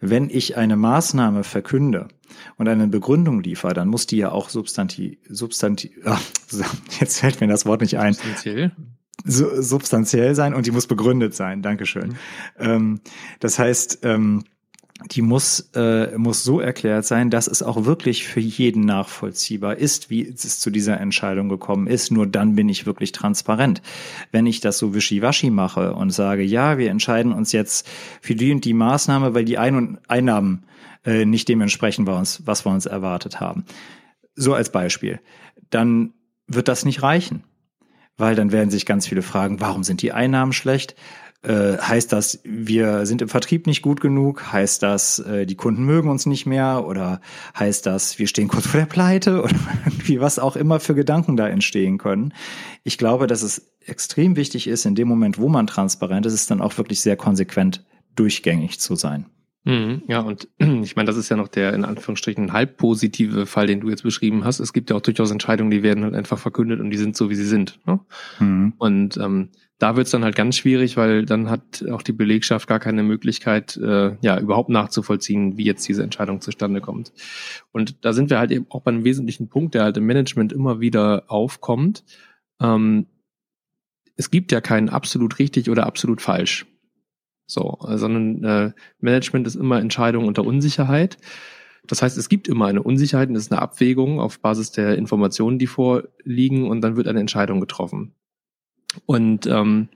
Wenn 0.00 0.30
ich 0.30 0.56
eine 0.56 0.76
Maßnahme 0.76 1.44
verkünde 1.44 2.08
und 2.56 2.68
eine 2.68 2.86
Begründung 2.86 3.42
liefere, 3.42 3.74
dann 3.74 3.88
muss 3.88 4.06
die 4.06 4.16
ja 4.16 4.32
auch 4.32 4.48
substantiv, 4.48 5.18
substantiv, 5.28 5.92
ach, 6.04 6.22
jetzt 7.00 7.20
fällt 7.20 7.40
mir 7.40 7.48
das 7.48 7.66
Wort 7.66 7.82
nicht 7.82 7.98
ein. 7.98 8.16
Substanziell? 9.24 9.62
substanziell 9.62 10.34
sein 10.34 10.54
und 10.54 10.66
die 10.66 10.70
muss 10.70 10.86
begründet 10.86 11.34
sein. 11.34 11.62
Dankeschön. 11.62 12.08
Mhm. 12.08 12.16
Ähm, 12.58 13.00
das 13.40 13.58
heißt, 13.58 14.00
ähm, 14.02 14.44
die 15.10 15.22
muss, 15.22 15.70
äh, 15.74 16.16
muss 16.18 16.44
so 16.44 16.60
erklärt 16.60 17.06
sein, 17.06 17.30
dass 17.30 17.46
es 17.46 17.62
auch 17.62 17.86
wirklich 17.86 18.26
für 18.26 18.40
jeden 18.40 18.84
nachvollziehbar 18.84 19.76
ist, 19.76 20.10
wie 20.10 20.28
es 20.28 20.58
zu 20.58 20.70
dieser 20.70 21.00
Entscheidung 21.00 21.48
gekommen 21.48 21.86
ist. 21.86 22.10
Nur 22.10 22.26
dann 22.26 22.54
bin 22.54 22.68
ich 22.68 22.86
wirklich 22.86 23.12
transparent. 23.12 23.80
Wenn 24.30 24.46
ich 24.46 24.60
das 24.60 24.78
so 24.78 24.94
wischiwaschi 24.94 25.50
mache 25.50 25.94
und 25.94 26.10
sage, 26.10 26.42
ja, 26.42 26.76
wir 26.76 26.90
entscheiden 26.90 27.32
uns 27.32 27.52
jetzt 27.52 27.88
für 28.20 28.34
die 28.34 28.52
und 28.52 28.64
die 28.64 28.74
Maßnahme, 28.74 29.34
weil 29.34 29.44
die 29.44 29.58
Ein- 29.58 29.76
und 29.76 29.98
Einnahmen 30.08 30.64
äh, 31.04 31.24
nicht 31.24 31.48
dementsprechend 31.48 32.06
bei 32.06 32.16
uns, 32.16 32.42
was 32.44 32.66
wir 32.66 32.72
uns 32.72 32.86
erwartet 32.86 33.40
haben. 33.40 33.64
So 34.34 34.54
als 34.54 34.70
Beispiel. 34.70 35.20
Dann 35.70 36.12
wird 36.46 36.68
das 36.68 36.84
nicht 36.84 37.02
reichen. 37.02 37.44
Weil 38.20 38.34
dann 38.34 38.52
werden 38.52 38.70
sich 38.70 38.84
ganz 38.84 39.06
viele 39.06 39.22
fragen, 39.22 39.60
warum 39.60 39.82
sind 39.82 40.02
die 40.02 40.12
Einnahmen 40.12 40.52
schlecht? 40.52 40.94
Äh, 41.42 41.78
heißt 41.78 42.12
das, 42.12 42.40
wir 42.44 43.06
sind 43.06 43.22
im 43.22 43.30
Vertrieb 43.30 43.66
nicht 43.66 43.80
gut 43.80 44.02
genug? 44.02 44.52
Heißt 44.52 44.82
das, 44.82 45.20
äh, 45.20 45.46
die 45.46 45.54
Kunden 45.54 45.84
mögen 45.84 46.10
uns 46.10 46.26
nicht 46.26 46.44
mehr? 46.44 46.84
Oder 46.86 47.22
heißt 47.58 47.86
das, 47.86 48.18
wir 48.18 48.26
stehen 48.26 48.48
kurz 48.48 48.66
vor 48.66 48.78
der 48.78 48.86
Pleite? 48.86 49.42
Oder 49.42 49.56
wie 50.04 50.20
was 50.20 50.38
auch 50.38 50.56
immer 50.56 50.80
für 50.80 50.94
Gedanken 50.94 51.38
da 51.38 51.48
entstehen 51.48 51.96
können. 51.96 52.34
Ich 52.84 52.98
glaube, 52.98 53.26
dass 53.26 53.40
es 53.40 53.72
extrem 53.86 54.36
wichtig 54.36 54.66
ist, 54.66 54.84
in 54.84 54.94
dem 54.94 55.08
Moment, 55.08 55.38
wo 55.38 55.48
man 55.48 55.66
transparent 55.66 56.26
ist, 56.26 56.34
ist 56.34 56.50
dann 56.50 56.60
auch 56.60 56.76
wirklich 56.76 57.00
sehr 57.00 57.16
konsequent 57.16 57.86
durchgängig 58.16 58.80
zu 58.80 58.96
sein. 58.96 59.24
Mhm, 59.64 60.02
ja, 60.08 60.20
und 60.20 60.48
ich 60.58 60.96
meine, 60.96 61.06
das 61.06 61.16
ist 61.16 61.28
ja 61.28 61.36
noch 61.36 61.48
der 61.48 61.74
in 61.74 61.84
Anführungsstrichen 61.84 62.52
halb 62.52 62.76
positive 62.76 63.46
Fall, 63.46 63.66
den 63.66 63.80
du 63.80 63.90
jetzt 63.90 64.02
beschrieben 64.02 64.44
hast. 64.44 64.60
Es 64.60 64.72
gibt 64.72 64.90
ja 64.90 64.96
auch 64.96 65.00
durchaus 65.00 65.30
Entscheidungen, 65.30 65.70
die 65.70 65.82
werden 65.82 66.04
halt 66.04 66.14
einfach 66.14 66.38
verkündet 66.38 66.80
und 66.80 66.90
die 66.90 66.96
sind 66.96 67.16
so, 67.16 67.30
wie 67.30 67.34
sie 67.34 67.46
sind. 67.46 67.78
Ne? 67.86 68.00
Mhm. 68.38 68.72
Und 68.78 69.16
ähm, 69.18 69.50
da 69.78 69.96
wird's 69.96 70.10
dann 70.10 70.24
halt 70.24 70.36
ganz 70.36 70.56
schwierig, 70.56 70.96
weil 70.96 71.24
dann 71.24 71.48
hat 71.48 71.84
auch 71.90 72.02
die 72.02 72.12
Belegschaft 72.12 72.68
gar 72.68 72.78
keine 72.78 73.02
Möglichkeit, 73.02 73.78
äh, 73.78 74.16
ja, 74.20 74.38
überhaupt 74.38 74.68
nachzuvollziehen, 74.68 75.56
wie 75.56 75.64
jetzt 75.64 75.88
diese 75.88 76.02
Entscheidung 76.02 76.42
zustande 76.42 76.82
kommt. 76.82 77.12
Und 77.72 78.04
da 78.04 78.12
sind 78.12 78.28
wir 78.28 78.38
halt 78.38 78.50
eben 78.50 78.66
auch 78.68 78.82
bei 78.82 78.90
einem 78.90 79.04
wesentlichen 79.04 79.48
Punkt, 79.48 79.74
der 79.74 79.84
halt 79.84 79.96
im 79.96 80.04
Management 80.04 80.52
immer 80.52 80.80
wieder 80.80 81.24
aufkommt. 81.28 82.04
Ähm, 82.60 83.06
es 84.16 84.30
gibt 84.30 84.52
ja 84.52 84.60
keinen 84.60 84.90
absolut 84.90 85.38
richtig 85.38 85.70
oder 85.70 85.86
absolut 85.86 86.20
falsch. 86.20 86.66
So, 87.50 87.78
sondern 87.80 88.44
äh, 88.44 88.72
Management 89.00 89.46
ist 89.48 89.56
immer 89.56 89.80
Entscheidung 89.80 90.28
unter 90.28 90.44
Unsicherheit. 90.44 91.16
Das 91.84 92.00
heißt, 92.00 92.16
es 92.16 92.28
gibt 92.28 92.46
immer 92.46 92.66
eine 92.66 92.80
Unsicherheit 92.80 93.28
und 93.28 93.34
es 93.34 93.44
ist 93.46 93.52
eine 93.52 93.60
Abwägung 93.60 94.20
auf 94.20 94.38
Basis 94.38 94.70
der 94.70 94.96
Informationen, 94.96 95.58
die 95.58 95.66
vorliegen 95.66 96.68
und 96.68 96.80
dann 96.80 96.96
wird 96.96 97.08
eine 97.08 97.18
Entscheidung 97.18 97.58
getroffen. 97.60 98.14
Und 99.04 99.48
ähm, 99.48 99.88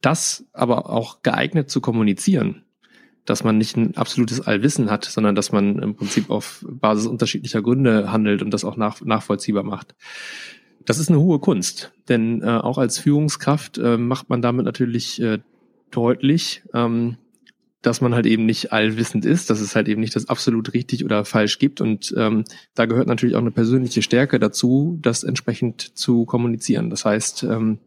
das 0.00 0.44
aber 0.52 0.90
auch 0.90 1.22
geeignet 1.22 1.70
zu 1.70 1.80
kommunizieren, 1.80 2.64
dass 3.24 3.44
man 3.44 3.56
nicht 3.56 3.76
ein 3.76 3.96
absolutes 3.96 4.40
Allwissen 4.40 4.90
hat, 4.90 5.04
sondern 5.04 5.36
dass 5.36 5.52
man 5.52 5.78
im 5.78 5.94
Prinzip 5.94 6.30
auf 6.30 6.66
Basis 6.68 7.06
unterschiedlicher 7.06 7.62
Gründe 7.62 8.10
handelt 8.10 8.42
und 8.42 8.50
das 8.50 8.64
auch 8.64 8.76
nach, 8.76 9.00
nachvollziehbar 9.02 9.62
macht. 9.62 9.94
Das 10.84 10.98
ist 10.98 11.10
eine 11.10 11.20
hohe 11.20 11.38
Kunst, 11.38 11.92
denn 12.08 12.42
äh, 12.42 12.46
auch 12.46 12.76
als 12.76 12.98
Führungskraft 12.98 13.78
äh, 13.78 13.96
macht 13.96 14.28
man 14.28 14.42
damit 14.42 14.64
natürlich 14.66 15.22
äh, 15.22 15.38
deutlich, 15.96 16.62
ähm, 16.72 17.16
dass 17.82 18.00
man 18.00 18.14
halt 18.14 18.26
eben 18.26 18.46
nicht 18.46 18.72
allwissend 18.72 19.26
ist, 19.26 19.50
dass 19.50 19.60
es 19.60 19.76
halt 19.76 19.88
eben 19.88 20.00
nicht 20.00 20.16
das 20.16 20.28
absolut 20.28 20.72
richtig 20.72 21.04
oder 21.04 21.24
falsch 21.24 21.58
gibt. 21.58 21.80
Und 21.80 22.14
ähm, 22.16 22.44
da 22.74 22.86
gehört 22.86 23.08
natürlich 23.08 23.36
auch 23.36 23.40
eine 23.40 23.50
persönliche 23.50 24.02
Stärke 24.02 24.38
dazu, 24.38 24.98
das 25.02 25.22
entsprechend 25.22 25.96
zu 25.96 26.24
kommunizieren. 26.24 26.88
Das 26.88 27.04
heißt, 27.04 27.42
ähm, 27.44 27.78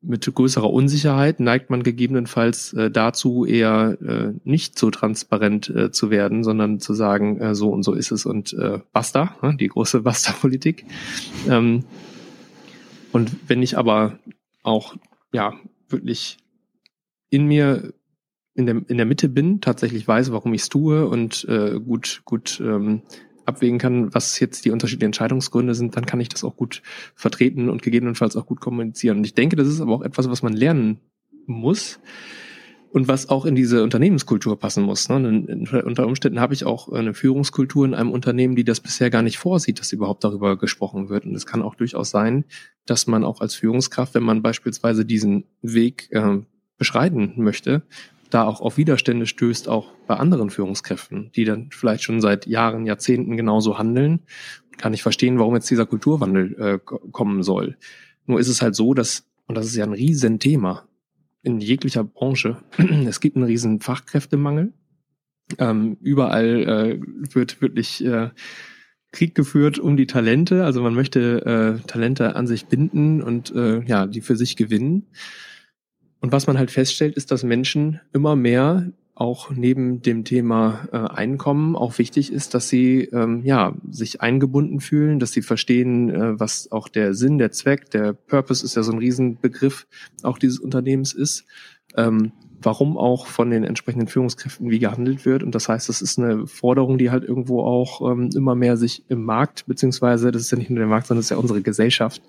mit 0.00 0.32
größerer 0.32 0.70
Unsicherheit 0.70 1.40
neigt 1.40 1.70
man 1.70 1.82
gegebenenfalls 1.82 2.72
äh, 2.72 2.90
dazu, 2.90 3.44
eher 3.44 3.98
äh, 4.00 4.32
nicht 4.44 4.78
so 4.78 4.90
transparent 4.90 5.68
äh, 5.70 5.90
zu 5.90 6.10
werden, 6.10 6.44
sondern 6.44 6.78
zu 6.78 6.94
sagen, 6.94 7.40
äh, 7.40 7.54
so 7.54 7.70
und 7.70 7.82
so 7.82 7.94
ist 7.94 8.12
es 8.12 8.24
und 8.24 8.52
äh, 8.52 8.78
basta, 8.92 9.36
ne? 9.42 9.56
die 9.58 9.68
große 9.68 10.00
Basta-Politik. 10.02 10.84
Ähm, 11.48 11.84
und 13.12 13.32
wenn 13.48 13.62
ich 13.62 13.76
aber 13.76 14.18
auch 14.62 14.94
ja 15.32 15.54
wirklich 15.88 16.38
in 17.30 17.46
mir 17.46 17.92
in 18.54 18.66
der, 18.66 18.82
in 18.88 18.96
der 18.96 19.06
Mitte 19.06 19.28
bin, 19.28 19.60
tatsächlich 19.60 20.06
weiß, 20.06 20.32
warum 20.32 20.52
ich 20.52 20.62
es 20.62 20.68
tue 20.68 21.06
und 21.06 21.46
äh, 21.48 21.78
gut, 21.78 22.22
gut 22.24 22.60
ähm, 22.60 23.02
abwägen 23.44 23.78
kann, 23.78 24.12
was 24.12 24.40
jetzt 24.40 24.64
die 24.64 24.72
unterschiedlichen 24.72 25.08
Entscheidungsgründe 25.08 25.74
sind, 25.74 25.96
dann 25.96 26.06
kann 26.06 26.20
ich 26.20 26.28
das 26.28 26.42
auch 26.42 26.56
gut 26.56 26.82
vertreten 27.14 27.68
und 27.68 27.82
gegebenenfalls 27.82 28.36
auch 28.36 28.46
gut 28.46 28.60
kommunizieren. 28.60 29.18
Und 29.18 29.24
ich 29.24 29.34
denke, 29.34 29.54
das 29.54 29.68
ist 29.68 29.80
aber 29.80 29.94
auch 29.94 30.02
etwas, 30.02 30.28
was 30.28 30.42
man 30.42 30.52
lernen 30.54 30.98
muss 31.46 32.00
und 32.90 33.06
was 33.06 33.28
auch 33.28 33.44
in 33.44 33.54
diese 33.54 33.82
Unternehmenskultur 33.84 34.58
passen 34.58 34.82
muss. 34.82 35.08
Ne? 35.08 35.46
Unter 35.84 36.06
Umständen 36.06 36.40
habe 36.40 36.54
ich 36.54 36.64
auch 36.64 36.88
eine 36.88 37.14
Führungskultur 37.14 37.86
in 37.86 37.94
einem 37.94 38.10
Unternehmen, 38.10 38.56
die 38.56 38.64
das 38.64 38.80
bisher 38.80 39.08
gar 39.08 39.22
nicht 39.22 39.38
vorsieht, 39.38 39.78
dass 39.80 39.92
überhaupt 39.92 40.24
darüber 40.24 40.58
gesprochen 40.58 41.08
wird. 41.08 41.24
Und 41.24 41.34
es 41.34 41.46
kann 41.46 41.62
auch 41.62 41.74
durchaus 41.74 42.10
sein, 42.10 42.44
dass 42.86 43.06
man 43.06 43.24
auch 43.24 43.40
als 43.40 43.54
Führungskraft, 43.54 44.14
wenn 44.14 44.24
man 44.24 44.42
beispielsweise 44.42 45.04
diesen 45.04 45.44
Weg 45.62 46.08
äh, 46.10 46.38
beschreiten 46.78 47.34
möchte, 47.36 47.82
da 48.30 48.44
auch 48.44 48.60
auf 48.60 48.76
Widerstände 48.76 49.26
stößt, 49.26 49.68
auch 49.68 49.92
bei 50.06 50.16
anderen 50.16 50.50
Führungskräften, 50.50 51.30
die 51.34 51.44
dann 51.44 51.70
vielleicht 51.70 52.02
schon 52.02 52.20
seit 52.20 52.46
Jahren, 52.46 52.86
Jahrzehnten 52.86 53.36
genauso 53.36 53.78
handeln. 53.78 54.20
Kann 54.76 54.94
ich 54.94 55.02
verstehen, 55.02 55.38
warum 55.38 55.54
jetzt 55.54 55.70
dieser 55.70 55.86
Kulturwandel 55.86 56.54
äh, 56.58 56.78
kommen 56.78 57.42
soll. 57.42 57.76
Nur 58.26 58.38
ist 58.38 58.48
es 58.48 58.62
halt 58.62 58.74
so, 58.74 58.94
dass, 58.94 59.26
und 59.46 59.56
das 59.56 59.66
ist 59.66 59.76
ja 59.76 59.84
ein 59.84 59.92
Riesenthema 59.92 60.88
in 61.42 61.60
jeglicher 61.60 62.04
Branche, 62.04 62.58
es 63.06 63.20
gibt 63.20 63.36
einen 63.36 63.46
riesen 63.46 63.80
Fachkräftemangel. 63.80 64.72
Ähm, 65.58 65.96
überall 66.02 66.68
äh, 66.68 67.00
wird 67.34 67.62
wirklich 67.62 68.04
äh, 68.04 68.28
Krieg 69.12 69.34
geführt 69.34 69.78
um 69.78 69.96
die 69.96 70.06
Talente. 70.06 70.64
Also 70.64 70.82
man 70.82 70.94
möchte 70.94 71.78
äh, 71.80 71.86
Talente 71.86 72.36
an 72.36 72.46
sich 72.46 72.66
binden 72.66 73.22
und 73.22 73.54
äh, 73.54 73.82
ja, 73.84 74.06
die 74.06 74.20
für 74.20 74.36
sich 74.36 74.56
gewinnen. 74.56 75.06
Und 76.20 76.32
was 76.32 76.46
man 76.46 76.58
halt 76.58 76.70
feststellt, 76.70 77.16
ist, 77.16 77.30
dass 77.30 77.44
Menschen 77.44 78.00
immer 78.12 78.36
mehr 78.36 78.90
auch 79.18 79.50
neben 79.50 80.00
dem 80.00 80.24
Thema 80.24 80.88
äh, 80.92 80.96
Einkommen 80.96 81.74
auch 81.74 81.98
wichtig 81.98 82.32
ist, 82.32 82.54
dass 82.54 82.68
sie 82.68 83.02
ähm, 83.12 83.42
ja 83.44 83.74
sich 83.90 84.20
eingebunden 84.20 84.78
fühlen, 84.78 85.18
dass 85.18 85.32
sie 85.32 85.42
verstehen, 85.42 86.08
äh, 86.08 86.38
was 86.38 86.70
auch 86.70 86.86
der 86.88 87.14
Sinn, 87.14 87.38
der 87.38 87.50
Zweck, 87.50 87.90
der 87.90 88.12
Purpose 88.12 88.64
ist 88.64 88.76
ja 88.76 88.84
so 88.84 88.92
ein 88.92 88.98
Riesenbegriff 88.98 89.88
auch 90.22 90.38
dieses 90.38 90.60
Unternehmens 90.60 91.12
ist, 91.14 91.46
ähm, 91.96 92.30
warum 92.62 92.96
auch 92.96 93.26
von 93.26 93.50
den 93.50 93.64
entsprechenden 93.64 94.06
Führungskräften 94.06 94.70
wie 94.70 94.78
gehandelt 94.78 95.24
wird. 95.24 95.42
Und 95.42 95.52
das 95.56 95.68
heißt, 95.68 95.88
das 95.88 96.00
ist 96.00 96.18
eine 96.18 96.46
Forderung, 96.46 96.96
die 96.96 97.10
halt 97.10 97.24
irgendwo 97.24 97.62
auch 97.62 98.08
ähm, 98.08 98.30
immer 98.36 98.54
mehr 98.54 98.76
sich 98.76 99.02
im 99.08 99.24
Markt 99.24 99.66
beziehungsweise 99.66 100.30
das 100.30 100.42
ist 100.42 100.52
ja 100.52 100.58
nicht 100.58 100.70
nur 100.70 100.78
der 100.78 100.88
Markt, 100.88 101.08
sondern 101.08 101.20
das 101.20 101.26
ist 101.26 101.30
ja 101.30 101.38
unsere 101.38 101.62
Gesellschaft 101.62 102.22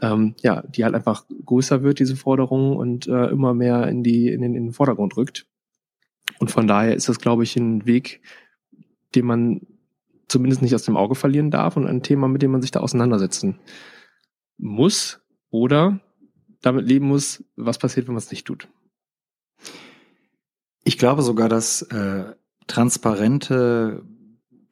ähm, 0.00 0.34
ja, 0.42 0.62
die 0.62 0.84
halt 0.84 0.94
einfach 0.94 1.24
größer 1.44 1.82
wird, 1.82 1.98
diese 1.98 2.16
Forderung, 2.16 2.76
und 2.76 3.06
äh, 3.06 3.26
immer 3.26 3.54
mehr 3.54 3.88
in, 3.88 4.02
die, 4.02 4.28
in, 4.28 4.42
den, 4.42 4.54
in 4.54 4.66
den 4.66 4.72
Vordergrund 4.72 5.16
rückt. 5.16 5.46
Und 6.38 6.50
von 6.50 6.66
daher 6.66 6.94
ist 6.94 7.08
das, 7.08 7.18
glaube 7.18 7.42
ich, 7.42 7.56
ein 7.56 7.86
Weg, 7.86 8.20
den 9.14 9.26
man 9.26 9.60
zumindest 10.28 10.62
nicht 10.62 10.74
aus 10.74 10.84
dem 10.84 10.96
Auge 10.96 11.14
verlieren 11.14 11.50
darf 11.50 11.76
und 11.76 11.86
ein 11.86 12.02
Thema, 12.02 12.28
mit 12.28 12.42
dem 12.42 12.50
man 12.50 12.62
sich 12.62 12.70
da 12.70 12.80
auseinandersetzen 12.80 13.58
muss 14.58 15.20
oder 15.50 16.00
damit 16.60 16.86
leben 16.86 17.06
muss, 17.06 17.44
was 17.56 17.78
passiert, 17.78 18.06
wenn 18.06 18.14
man 18.14 18.22
es 18.22 18.30
nicht 18.30 18.46
tut. 18.46 18.68
Ich 20.84 20.98
glaube 20.98 21.22
sogar, 21.22 21.48
dass 21.48 21.82
äh, 21.82 22.34
transparente 22.66 24.04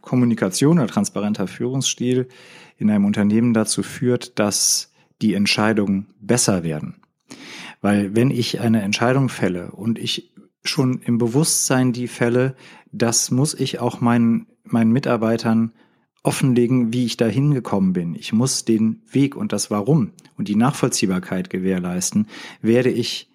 Kommunikation 0.03 0.79
oder 0.79 0.89
transparenter 0.89 1.47
Führungsstil 1.47 2.29
in 2.77 2.91
einem 2.91 3.05
Unternehmen 3.05 3.55
dazu 3.55 3.83
führt, 3.83 4.39
dass 4.39 4.93
die 5.23 5.35
Entscheidungen 5.35 6.07
besser 6.21 6.63
werden. 6.63 6.97
Weil 7.81 8.15
wenn 8.15 8.31
ich 8.31 8.61
eine 8.61 8.83
Entscheidung 8.83 9.29
fälle 9.29 9.71
und 9.73 9.99
ich 9.99 10.33
schon 10.65 11.01
im 11.03 11.19
Bewusstsein 11.19 11.93
die 11.93 12.09
fälle, 12.09 12.57
das 12.93 13.31
muss 13.31 13.55
ich 13.55 13.79
auch 13.79 14.01
meinen, 14.01 14.47
meinen 14.65 14.93
Mitarbeitern 14.93 15.73
offenlegen, 16.23 16.93
wie 16.93 17.05
ich 17.05 17.17
da 17.17 17.27
hingekommen 17.27 17.93
bin. 17.93 18.15
Ich 18.15 18.33
muss 18.33 18.65
den 18.65 19.03
Weg 19.11 19.37
und 19.37 19.53
das 19.53 19.71
Warum 19.71 20.13
und 20.37 20.49
die 20.49 20.57
Nachvollziehbarkeit 20.57 21.51
gewährleisten, 21.51 22.27
werde 22.61 22.91
ich 22.91 23.31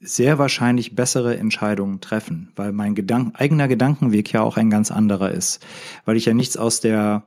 sehr 0.00 0.38
wahrscheinlich 0.38 0.96
bessere 0.96 1.36
Entscheidungen 1.36 2.00
treffen, 2.00 2.50
weil 2.56 2.72
mein 2.72 2.96
Gedank 2.96 3.40
eigener 3.40 3.68
Gedankenweg 3.68 4.32
ja 4.32 4.42
auch 4.42 4.56
ein 4.56 4.70
ganz 4.70 4.90
anderer 4.90 5.30
ist, 5.30 5.64
weil 6.04 6.16
ich 6.16 6.24
ja 6.24 6.34
nichts 6.34 6.56
aus 6.56 6.80
der 6.80 7.22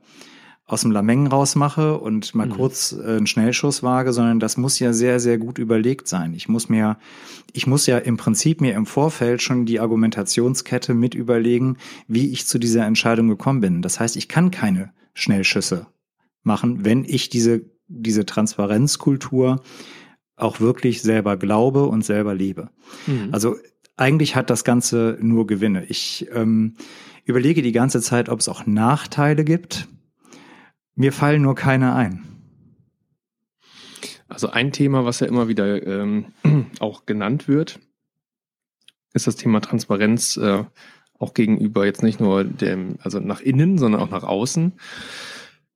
aus 0.66 0.80
dem 0.80 0.90
Lameng 0.90 1.28
rausmache 1.28 1.96
und 1.98 2.34
mal 2.34 2.48
mhm. 2.48 2.52
kurz 2.52 2.92
äh, 2.92 3.16
einen 3.16 3.28
Schnellschuss 3.28 3.84
wage, 3.84 4.12
sondern 4.12 4.40
das 4.40 4.56
muss 4.56 4.78
ja 4.80 4.92
sehr, 4.92 5.20
sehr 5.20 5.38
gut 5.38 5.58
überlegt 5.58 6.08
sein. 6.08 6.34
Ich 6.34 6.48
muss 6.48 6.68
mir, 6.68 6.98
ich 7.52 7.68
muss 7.68 7.86
ja 7.86 7.98
im 7.98 8.16
Prinzip 8.16 8.60
mir 8.60 8.74
im 8.74 8.84
Vorfeld 8.84 9.42
schon 9.42 9.64
die 9.64 9.78
Argumentationskette 9.78 10.92
mit 10.92 11.14
überlegen, 11.14 11.76
wie 12.08 12.32
ich 12.32 12.46
zu 12.46 12.58
dieser 12.58 12.84
Entscheidung 12.84 13.28
gekommen 13.28 13.60
bin. 13.60 13.80
Das 13.80 14.00
heißt, 14.00 14.16
ich 14.16 14.28
kann 14.28 14.50
keine 14.50 14.92
Schnellschüsse 15.14 15.86
machen, 16.42 16.84
wenn 16.84 17.04
ich 17.04 17.28
diese, 17.28 17.62
diese 17.86 18.26
Transparenzkultur 18.26 19.62
auch 20.34 20.60
wirklich 20.60 21.00
selber 21.00 21.36
glaube 21.36 21.86
und 21.86 22.04
selber 22.04 22.34
lebe. 22.34 22.70
Mhm. 23.06 23.28
Also 23.30 23.56
eigentlich 23.96 24.34
hat 24.34 24.50
das 24.50 24.64
Ganze 24.64 25.16
nur 25.20 25.46
Gewinne. 25.46 25.84
Ich 25.84 26.26
ähm, 26.34 26.74
überlege 27.24 27.62
die 27.62 27.72
ganze 27.72 28.00
Zeit, 28.00 28.28
ob 28.28 28.40
es 28.40 28.48
auch 28.48 28.66
Nachteile 28.66 29.44
gibt 29.44 29.88
mir 30.96 31.12
fallen 31.12 31.42
nur 31.42 31.54
keine 31.54 31.94
ein. 31.94 32.22
Also 34.28 34.48
ein 34.50 34.72
Thema, 34.72 35.04
was 35.04 35.20
ja 35.20 35.28
immer 35.28 35.46
wieder 35.46 35.86
ähm, 35.86 36.32
auch 36.80 37.06
genannt 37.06 37.46
wird, 37.46 37.78
ist 39.14 39.26
das 39.26 39.36
Thema 39.36 39.60
Transparenz 39.60 40.36
äh, 40.36 40.64
auch 41.18 41.32
gegenüber 41.32 41.86
jetzt 41.86 42.02
nicht 42.02 42.20
nur 42.20 42.44
dem, 42.44 42.96
also 43.00 43.20
nach 43.20 43.40
innen, 43.40 43.78
sondern 43.78 44.00
auch 44.00 44.10
nach 44.10 44.24
außen. 44.24 44.72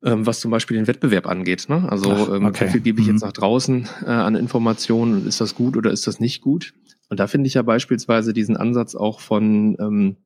Ähm, 0.02 0.26
was 0.26 0.40
zum 0.40 0.50
Beispiel 0.50 0.78
den 0.78 0.86
Wettbewerb 0.86 1.26
angeht. 1.26 1.66
Ne? 1.68 1.86
Also 1.90 2.10
Ach, 2.10 2.34
ähm, 2.34 2.46
okay. 2.46 2.66
wie 2.66 2.70
viel 2.70 2.80
gebe 2.80 3.00
ich 3.02 3.06
jetzt 3.06 3.20
mhm. 3.20 3.28
nach 3.28 3.32
draußen 3.32 3.88
äh, 4.06 4.10
an 4.10 4.34
Informationen 4.34 5.26
ist 5.26 5.42
das 5.42 5.54
gut 5.54 5.76
oder 5.76 5.90
ist 5.90 6.06
das 6.06 6.20
nicht 6.20 6.40
gut? 6.40 6.72
Und 7.10 7.20
da 7.20 7.26
finde 7.26 7.48
ich 7.48 7.54
ja 7.54 7.62
beispielsweise 7.62 8.32
diesen 8.32 8.56
Ansatz 8.56 8.94
auch 8.94 9.20
von 9.20 9.76
ähm, 9.78 10.16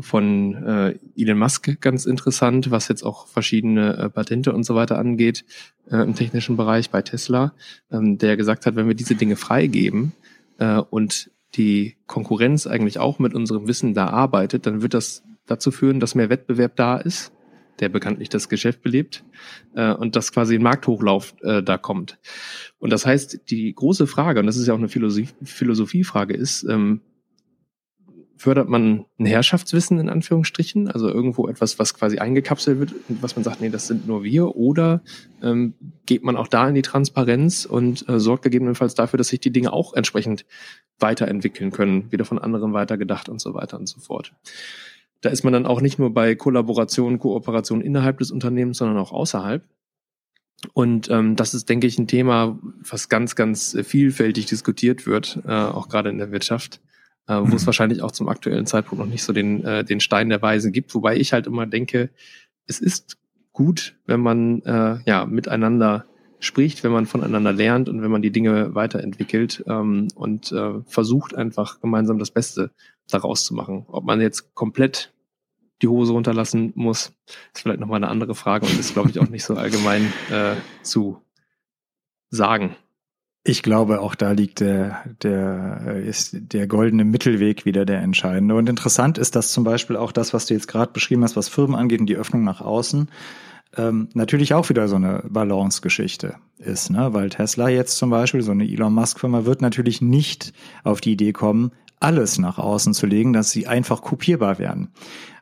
von 0.00 0.54
äh, 0.54 0.98
Elon 1.16 1.38
Musk 1.38 1.80
ganz 1.80 2.04
interessant, 2.04 2.70
was 2.70 2.88
jetzt 2.88 3.02
auch 3.02 3.26
verschiedene 3.26 3.96
äh, 3.96 4.10
Patente 4.10 4.52
und 4.52 4.64
so 4.64 4.74
weiter 4.74 4.98
angeht 4.98 5.44
äh, 5.90 6.02
im 6.02 6.14
technischen 6.14 6.56
Bereich 6.56 6.90
bei 6.90 7.02
Tesla, 7.02 7.52
ähm, 7.90 8.18
der 8.18 8.36
gesagt 8.36 8.66
hat, 8.66 8.76
wenn 8.76 8.88
wir 8.88 8.94
diese 8.94 9.14
Dinge 9.14 9.36
freigeben 9.36 10.12
äh, 10.58 10.78
und 10.78 11.30
die 11.54 11.96
Konkurrenz 12.06 12.66
eigentlich 12.66 12.98
auch 12.98 13.18
mit 13.18 13.34
unserem 13.34 13.66
Wissen 13.68 13.94
da 13.94 14.08
arbeitet, 14.08 14.66
dann 14.66 14.82
wird 14.82 14.94
das 14.94 15.22
dazu 15.46 15.70
führen, 15.70 16.00
dass 16.00 16.14
mehr 16.14 16.28
Wettbewerb 16.28 16.76
da 16.76 16.98
ist, 16.98 17.32
der 17.80 17.88
bekanntlich 17.88 18.28
das 18.28 18.48
Geschäft 18.48 18.82
belebt 18.82 19.24
äh, 19.74 19.92
und 19.92 20.16
dass 20.16 20.32
quasi 20.32 20.56
ein 20.56 20.62
Markthochlauf 20.62 21.34
äh, 21.42 21.62
da 21.62 21.78
kommt. 21.78 22.18
Und 22.78 22.92
das 22.92 23.06
heißt, 23.06 23.50
die 23.50 23.72
große 23.72 24.06
Frage, 24.06 24.40
und 24.40 24.46
das 24.46 24.56
ist 24.56 24.66
ja 24.66 24.74
auch 24.74 24.78
eine 24.78 24.88
Philosophie, 24.88 25.28
Philosophiefrage, 25.42 26.34
ist, 26.34 26.64
ähm, 26.64 27.00
fördert 28.38 28.68
man 28.68 29.04
ein 29.18 29.26
Herrschaftswissen 29.26 29.98
in 29.98 30.08
Anführungsstrichen, 30.08 30.88
also 30.88 31.08
irgendwo 31.08 31.48
etwas, 31.48 31.78
was 31.78 31.92
quasi 31.92 32.18
eingekapselt 32.18 32.78
wird, 32.78 32.94
was 33.08 33.36
man 33.36 33.44
sagt, 33.44 33.60
nee, 33.60 33.68
das 33.68 33.88
sind 33.88 34.06
nur 34.06 34.22
wir, 34.22 34.56
oder 34.56 35.02
ähm, 35.42 35.74
geht 36.06 36.22
man 36.22 36.36
auch 36.36 36.48
da 36.48 36.68
in 36.68 36.74
die 36.74 36.82
Transparenz 36.82 37.66
und 37.66 38.08
äh, 38.08 38.20
sorgt 38.20 38.44
gegebenenfalls 38.44 38.94
dafür, 38.94 39.18
dass 39.18 39.28
sich 39.28 39.40
die 39.40 39.50
Dinge 39.50 39.72
auch 39.72 39.92
entsprechend 39.92 40.46
weiterentwickeln 40.98 41.72
können, 41.72 42.10
wieder 42.12 42.24
von 42.24 42.38
anderen 42.38 42.72
weitergedacht 42.72 43.28
und 43.28 43.40
so 43.40 43.54
weiter 43.54 43.78
und 43.78 43.88
so 43.88 44.00
fort. 44.00 44.32
da 45.20 45.30
ist 45.30 45.42
man 45.42 45.52
dann 45.52 45.66
auch 45.66 45.80
nicht 45.80 45.98
nur 45.98 46.14
bei 46.14 46.34
Kollaboration, 46.36 47.18
Kooperation 47.18 47.80
innerhalb 47.80 48.18
des 48.18 48.30
Unternehmens, 48.30 48.78
sondern 48.78 48.98
auch 48.98 49.12
außerhalb. 49.12 49.64
Und 50.72 51.08
ähm, 51.10 51.36
das 51.36 51.54
ist, 51.54 51.68
denke 51.68 51.86
ich, 51.86 51.98
ein 51.98 52.08
Thema, 52.08 52.58
was 52.88 53.08
ganz, 53.08 53.36
ganz 53.36 53.76
vielfältig 53.82 54.46
diskutiert 54.46 55.06
wird, 55.06 55.40
äh, 55.46 55.52
auch 55.52 55.88
gerade 55.88 56.10
in 56.10 56.18
der 56.18 56.32
Wirtschaft, 56.32 56.80
äh, 57.28 57.34
wo 57.34 57.54
es 57.54 57.66
wahrscheinlich 57.66 58.02
auch 58.02 58.10
zum 58.10 58.28
aktuellen 58.28 58.66
Zeitpunkt 58.66 59.04
noch 59.04 59.10
nicht 59.10 59.22
so 59.22 59.32
den, 59.32 59.64
äh, 59.64 59.84
den 59.84 60.00
Stein 60.00 60.28
der 60.28 60.42
Weise 60.42 60.70
gibt. 60.70 60.94
Wobei 60.94 61.16
ich 61.16 61.32
halt 61.32 61.46
immer 61.46 61.66
denke, 61.66 62.10
es 62.66 62.80
ist 62.80 63.18
gut, 63.52 63.96
wenn 64.06 64.20
man 64.20 64.62
äh, 64.62 64.98
ja 65.06 65.26
miteinander 65.26 66.06
spricht, 66.40 66.84
wenn 66.84 66.92
man 66.92 67.06
voneinander 67.06 67.52
lernt 67.52 67.88
und 67.88 68.02
wenn 68.02 68.10
man 68.10 68.22
die 68.22 68.30
Dinge 68.30 68.74
weiterentwickelt 68.74 69.64
ähm, 69.66 70.08
und 70.14 70.52
äh, 70.52 70.80
versucht 70.86 71.34
einfach 71.34 71.80
gemeinsam 71.80 72.18
das 72.18 72.30
Beste 72.30 72.70
daraus 73.10 73.44
zu 73.44 73.54
machen. 73.54 73.86
Ob 73.88 74.04
man 74.04 74.20
jetzt 74.20 74.54
komplett 74.54 75.12
die 75.82 75.88
Hose 75.88 76.12
runterlassen 76.12 76.72
muss, 76.74 77.12
ist 77.54 77.62
vielleicht 77.62 77.80
nochmal 77.80 77.96
eine 77.96 78.08
andere 78.08 78.34
Frage 78.34 78.66
und 78.66 78.78
ist, 78.78 78.92
glaube 78.92 79.10
ich, 79.10 79.18
auch 79.18 79.28
nicht 79.28 79.44
so 79.44 79.54
allgemein 79.56 80.12
äh, 80.30 80.54
zu 80.82 81.20
sagen. 82.30 82.76
Ich 83.44 83.62
glaube, 83.62 84.00
auch 84.00 84.14
da 84.14 84.32
liegt 84.32 84.60
der, 84.60 85.04
der, 85.22 85.80
äh, 85.86 86.06
ist 86.06 86.36
der 86.38 86.66
goldene 86.66 87.04
Mittelweg 87.04 87.64
wieder 87.64 87.86
der 87.86 88.00
entscheidende. 88.00 88.54
Und 88.54 88.68
interessant 88.68 89.16
ist, 89.16 89.36
dass 89.36 89.52
zum 89.52 89.64
Beispiel 89.64 89.96
auch 89.96 90.12
das, 90.12 90.34
was 90.34 90.46
du 90.46 90.54
jetzt 90.54 90.68
gerade 90.68 90.92
beschrieben 90.92 91.22
hast, 91.24 91.36
was 91.36 91.48
Firmen 91.48 91.76
angeht 91.76 92.00
und 92.00 92.06
die 92.06 92.16
Öffnung 92.16 92.44
nach 92.44 92.60
außen, 92.60 93.08
ähm, 93.76 94.08
natürlich 94.14 94.54
auch 94.54 94.68
wieder 94.68 94.88
so 94.88 94.96
eine 94.96 95.22
Balance-Geschichte 95.28 96.36
ist, 96.58 96.90
ne? 96.90 97.12
Weil 97.12 97.28
Tesla 97.28 97.68
jetzt 97.68 97.98
zum 97.98 98.10
Beispiel, 98.10 98.42
so 98.42 98.52
eine 98.52 98.64
Elon 98.64 98.94
Musk-Firma, 98.94 99.44
wird 99.44 99.62
natürlich 99.62 100.00
nicht 100.00 100.52
auf 100.84 101.00
die 101.00 101.12
Idee 101.12 101.32
kommen, 101.32 101.72
alles 102.00 102.38
nach 102.38 102.58
außen 102.58 102.94
zu 102.94 103.06
legen, 103.06 103.32
dass 103.32 103.50
sie 103.50 103.66
einfach 103.66 104.02
kopierbar 104.02 104.58
werden. 104.58 104.88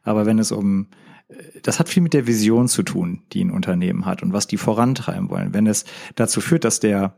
Aber 0.03 0.27
wenn 0.27 0.39
es 0.39 0.53
um 0.53 0.89
äh, 1.29 1.35
das 1.63 1.79
hat 1.79 1.89
viel 1.89 2.03
mit 2.03 2.15
der 2.15 2.27
Vision 2.27 2.69
zu 2.69 2.83
tun, 2.83 3.23
die 3.33 3.45
ein 3.45 3.51
Unternehmen 3.51 4.07
hat 4.07 4.23
und 4.23 4.33
was 4.33 4.47
die 4.47 4.57
vorantreiben 4.57 5.31
wollen. 5.31 5.55
Wenn 5.55 5.67
es 5.67 5.85
dazu 6.15 6.41
führt, 6.41 6.65
dass 6.65 6.81
der 6.81 7.17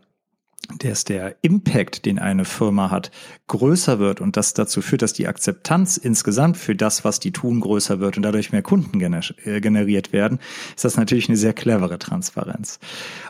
dass 0.76 1.04
der 1.04 1.36
Impact, 1.42 2.04
den 2.04 2.18
eine 2.18 2.44
Firma 2.44 2.90
hat, 2.90 3.10
größer 3.46 3.98
wird 3.98 4.20
und 4.20 4.36
das 4.36 4.52
dazu 4.52 4.82
führt, 4.82 5.02
dass 5.02 5.14
die 5.14 5.26
Akzeptanz 5.26 5.96
insgesamt 5.96 6.56
für 6.56 6.74
das, 6.74 7.04
was 7.04 7.20
die 7.20 7.32
tun, 7.32 7.60
größer 7.60 8.00
wird 8.00 8.16
und 8.16 8.22
dadurch 8.22 8.52
mehr 8.52 8.62
Kunden 8.62 9.00
äh, 9.00 9.60
generiert 9.60 10.12
werden, 10.12 10.38
ist 10.76 10.84
das 10.84 10.96
natürlich 10.96 11.28
eine 11.28 11.38
sehr 11.38 11.54
clevere 11.54 11.98
Transparenz. 11.98 12.78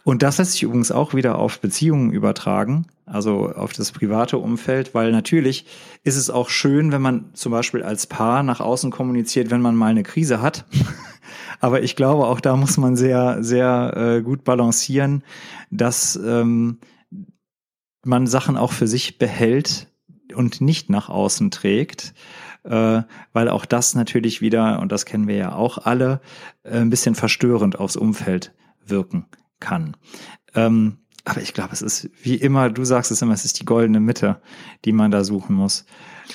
Und 0.03 0.23
das 0.23 0.39
lässt 0.39 0.53
sich 0.53 0.65
übrigens 0.65 0.91
auch 0.91 1.15
wieder 1.15 1.39
auf 1.39 1.61
Beziehungen 1.61 2.11
übertragen, 2.11 2.87
also 3.07 3.51
auf 3.51 3.73
das 3.73 3.93
private 3.93 4.39
Umfeld, 4.39 4.95
weil 4.95 5.13
natürlich 5.13 5.65
ist 6.03 6.17
es 6.17 6.31
auch 6.31 6.51
schön, 6.51 6.93
wenn 6.93 7.03
man 7.03 7.27
zum 7.35 7.53
Beispiel 7.53 7.83
als 7.83 8.07
Paar 8.07 8.43
nach 8.43 8.61
außen 8.61 8.91
kommuniziert, 8.91 9.51
wenn 9.51 9.63
man 9.63 9.77
mal 9.77 9.91
eine 9.91 10.03
Krise 10.03 10.43
hat. 10.43 10.65
Aber 11.61 11.83
ich 11.83 11.97
glaube, 11.97 12.27
auch 12.27 12.41
da 12.41 12.57
muss 12.57 12.77
man 12.77 12.97
sehr, 12.97 13.43
sehr 13.43 13.95
äh, 13.97 14.23
gut 14.23 14.45
balancieren, 14.45 15.25
dass 15.71 16.17
ähm, 16.17 16.79
man 18.09 18.27
Sachen 18.27 18.57
auch 18.57 18.73
für 18.73 18.89
sich 18.89 19.19
behält 19.19 19.87
und 20.35 20.61
nicht 20.61 20.91
nach 20.91 21.09
außen 21.09 21.51
trägt, 21.51 22.15
äh, 22.65 23.03
weil 23.33 23.49
auch 23.49 23.65
das 23.65 23.95
natürlich 23.95 24.41
wieder, 24.41 24.81
und 24.81 24.91
das 24.91 25.05
kennen 25.05 25.29
wir 25.29 25.37
ja 25.37 25.53
auch 25.55 25.79
alle, 25.79 26.21
äh, 26.65 26.79
ein 26.79 26.91
bisschen 26.91 27.15
verstörend 27.15 27.79
aufs 27.79 27.97
Umfeld 27.97 28.53
wirken 28.85 29.27
kann. 29.61 29.97
Ähm, 30.55 30.99
aber 31.25 31.43
ich 31.43 31.53
glaube, 31.53 31.75
es 31.75 31.83
ist 31.83 32.11
wie 32.23 32.37
immer, 32.37 32.71
du 32.71 32.85
sagst 32.85 33.11
es 33.11 33.21
immer, 33.21 33.35
es 33.35 33.45
ist 33.45 33.61
die 33.61 33.67
goldene 33.67 34.01
Mitte, 34.01 34.41
die 34.87 34.93
man 34.93 35.11
da 35.11 35.25
suchen 35.25 35.55
muss. 35.55 35.85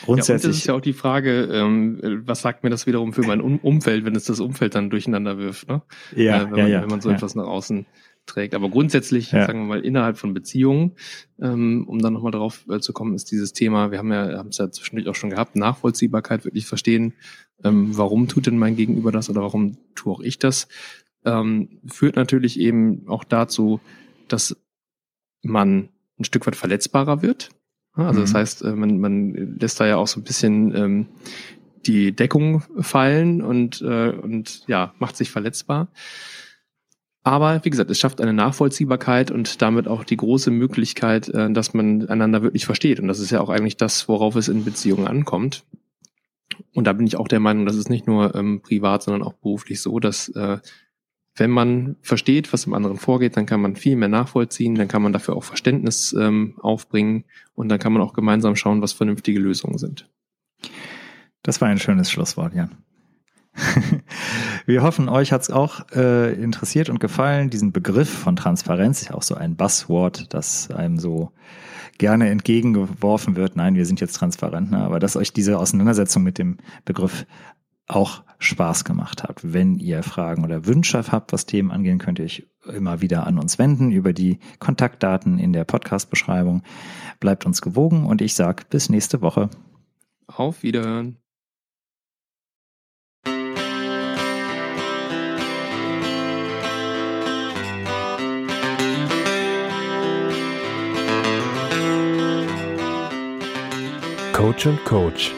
Grundsätzlich. 0.06 0.28
Ja, 0.28 0.34
und 0.36 0.44
das 0.44 0.58
ist 0.58 0.68
ja 0.68 0.74
auch 0.76 0.82
die 0.82 0.94
Frage, 0.94 1.44
ähm, 1.52 2.22
was 2.26 2.42
sagt 2.42 2.64
mir 2.64 2.70
das 2.70 2.86
wiederum 2.86 3.14
für 3.14 3.24
mein 3.24 3.42
um 3.42 3.58
Umfeld, 3.58 4.06
wenn 4.06 4.16
es 4.16 4.26
das 4.26 4.40
Umfeld 4.40 4.76
dann 4.76 4.92
durcheinander 4.92 5.40
wirft, 5.40 5.68
ne? 5.68 5.82
Ja, 6.16 6.44
äh, 6.44 6.52
wenn, 6.52 6.58
ja, 6.58 6.64
man, 6.64 6.72
ja, 6.72 6.82
wenn 6.82 6.90
man 6.90 7.02
so 7.02 7.10
ja. 7.10 7.16
etwas 7.16 7.34
nach 7.34 7.46
außen 7.46 7.88
trägt. 8.26 8.54
Aber 8.54 8.70
grundsätzlich, 8.70 9.32
ja. 9.32 9.46
sagen 9.46 9.62
wir 9.62 9.68
mal, 9.68 9.86
innerhalb 9.86 10.18
von 10.18 10.34
Beziehungen, 10.34 10.94
ähm, 11.42 11.86
um 11.88 12.00
dann 12.00 12.14
nochmal 12.14 12.32
darauf 12.32 12.66
äh, 12.70 12.80
zu 12.80 12.94
kommen, 12.94 13.16
ist 13.16 13.32
dieses 13.32 13.54
Thema, 13.54 13.92
wir 13.92 14.00
haben 14.00 14.12
ja, 14.12 14.38
haben 14.38 14.50
es 14.50 14.58
ja 14.58 14.72
zwischendurch 14.72 15.08
auch 15.08 15.16
schon 15.16 15.30
gehabt, 15.30 15.56
Nachvollziehbarkeit, 15.56 16.46
wirklich 16.46 16.66
verstehen, 16.66 17.14
ähm, 17.64 17.98
warum 17.98 18.28
tut 18.28 18.48
denn 18.48 18.58
mein 18.58 18.76
Gegenüber 18.76 19.12
das 19.12 19.30
oder 19.30 19.42
warum 19.42 19.78
tue 19.96 20.14
auch 20.14 20.20
ich 20.22 20.40
das, 20.40 20.68
ähm, 21.26 21.80
führt 21.86 22.16
natürlich 22.16 22.60
eben 22.60 23.08
auch 23.08 23.24
dazu, 23.24 23.80
dass 24.28 24.58
man 25.42 25.90
ein 26.20 26.26
Stück 26.26 26.46
weit 26.48 26.56
verletzbarer 26.56 27.22
wird. 27.22 27.50
Also 27.94 28.20
mhm. 28.20 28.24
das 28.24 28.34
heißt, 28.34 28.62
äh, 28.64 28.76
man, 28.76 29.00
man 29.00 29.58
lässt 29.60 29.80
da 29.80 29.86
ja 29.86 29.98
auch 29.98 30.08
so 30.08 30.20
ein 30.20 30.24
bisschen 30.24 30.76
ähm, 30.76 31.06
die 31.86 32.14
Deckung 32.14 32.64
fallen 32.80 33.42
und, 33.42 33.82
äh, 33.82 34.10
und 34.10 34.64
ja, 34.68 34.94
macht 35.00 35.18
sich 35.18 35.32
verletzbar. 35.32 35.90
Aber 37.24 37.64
wie 37.64 37.70
gesagt, 37.70 37.90
es 37.90 38.00
schafft 38.00 38.20
eine 38.20 38.34
Nachvollziehbarkeit 38.34 39.32
und 39.32 39.62
damit 39.62 39.88
auch 39.88 40.04
die 40.04 40.18
große 40.18 40.52
Möglichkeit, 40.52 41.30
äh, 41.30 41.52
dass 41.52 41.74
man 41.74 42.08
einander 42.10 42.44
wirklich 42.44 42.66
versteht. 42.66 43.00
Und 43.00 43.08
das 43.08 43.20
ist 43.20 43.32
ja 43.32 43.40
auch 43.40 43.50
eigentlich 43.50 43.78
das, 43.78 44.10
worauf 44.10 44.36
es 44.36 44.50
in 44.50 44.66
Beziehungen 44.66 45.08
ankommt. 45.08 45.64
Und 46.74 46.86
da 46.86 46.94
bin 46.94 47.08
ich 47.08 47.16
auch 47.16 47.28
der 47.28 47.40
Meinung, 47.40 47.66
das 47.66 47.78
ist 47.78 47.90
nicht 47.90 48.08
nur 48.08 48.36
ähm, 48.36 48.62
privat, 48.62 49.04
sondern 49.04 49.24
auch 49.24 49.34
beruflich 49.34 49.82
so, 49.82 50.00
dass 50.00 50.30
äh, 50.30 50.60
wenn 51.36 51.50
man 51.50 51.96
versteht, 52.02 52.54
was 52.54 52.66
im 52.66 52.74
anderen 52.74 52.98
vorgeht, 52.98 53.38
dann 53.38 53.46
kann 53.46 53.62
man 53.62 53.76
viel 53.76 53.96
mehr 53.96 54.10
nachvollziehen, 54.10 54.76
dann 54.76 54.88
kann 54.88 55.02
man 55.02 55.14
dafür 55.14 55.36
auch 55.36 55.44
Verständnis 55.44 56.14
ähm, 56.14 56.56
aufbringen 56.62 57.24
und 57.56 57.70
dann 57.70 57.80
kann 57.80 57.94
man 57.94 58.04
auch 58.04 58.14
gemeinsam 58.14 58.56
schauen, 58.56 58.82
was 58.82 58.94
vernünftige 58.94 59.40
Lösungen 59.40 59.78
sind. 59.78 60.10
Das 61.42 61.60
war 61.60 61.70
ein 61.70 61.80
schönes 61.80 62.12
Schlusswort, 62.12 62.54
Jan. 62.54 62.78
Wir 64.66 64.82
hoffen, 64.84 65.10
euch 65.10 65.32
hat's 65.32 65.50
auch 65.50 65.90
äh, 65.92 66.34
interessiert 66.34 66.90
und 66.90 67.00
gefallen. 67.00 67.50
Diesen 67.50 67.72
Begriff 67.72 68.10
von 68.10 68.36
Transparenz 68.36 69.10
auch 69.12 69.24
so 69.24 69.36
ein 69.36 69.56
Buzzword, 69.56 70.34
das 70.34 70.72
einem 70.72 70.98
so 70.98 71.32
gerne 71.98 72.30
entgegengeworfen 72.30 73.36
wird. 73.36 73.56
Nein, 73.56 73.76
wir 73.76 73.86
sind 73.86 74.02
jetzt 74.02 74.14
transparent, 74.14 74.72
ne? 74.72 74.80
aber 74.80 75.00
dass 75.00 75.16
euch 75.16 75.34
diese 75.34 75.60
Auseinandersetzung 75.60 76.24
mit 76.24 76.38
dem 76.38 76.58
Begriff 76.86 77.26
auch 77.88 78.24
Spaß 78.40 78.86
gemacht 78.86 79.24
hat. 79.24 79.40
Wenn 79.44 79.76
ihr 79.76 80.04
Fragen 80.04 80.44
oder 80.44 80.66
Wünsche 80.66 81.04
habt, 81.12 81.34
was 81.34 81.46
Themen 81.46 81.72
angehen, 81.72 82.00
könnt 82.00 82.20
ihr 82.20 82.26
euch 82.26 82.48
immer 82.66 83.02
wieder 83.02 83.28
an 83.28 83.38
uns 83.38 83.60
wenden 83.60 83.92
über 83.92 84.14
die 84.14 84.40
Kontaktdaten 84.60 85.38
in 85.38 85.54
der 85.54 85.66
Podcast-Beschreibung. 85.66 86.64
Bleibt 87.20 87.46
uns 87.46 87.62
gewogen 87.62 88.06
und 88.06 88.22
ich 88.22 88.36
sag 88.36 88.70
bis 88.70 88.90
nächste 88.90 89.22
Woche. 89.22 89.50
Auf 90.28 90.64
Wiederhören. 90.64 91.23
Coach 104.44 104.66
und 104.66 104.84
Coach. 104.84 105.32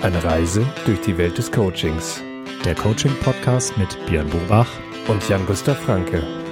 Eine 0.00 0.24
Reise 0.24 0.64
durch 0.86 0.98
die 1.02 1.18
Welt 1.18 1.36
des 1.36 1.52
Coachings. 1.52 2.22
Der 2.64 2.74
Coaching-Podcast 2.74 3.76
mit 3.76 3.98
Björn 4.06 4.30
Burbach 4.30 4.70
und 5.08 5.28
Jan-Gustav 5.28 5.78
Franke. 5.78 6.45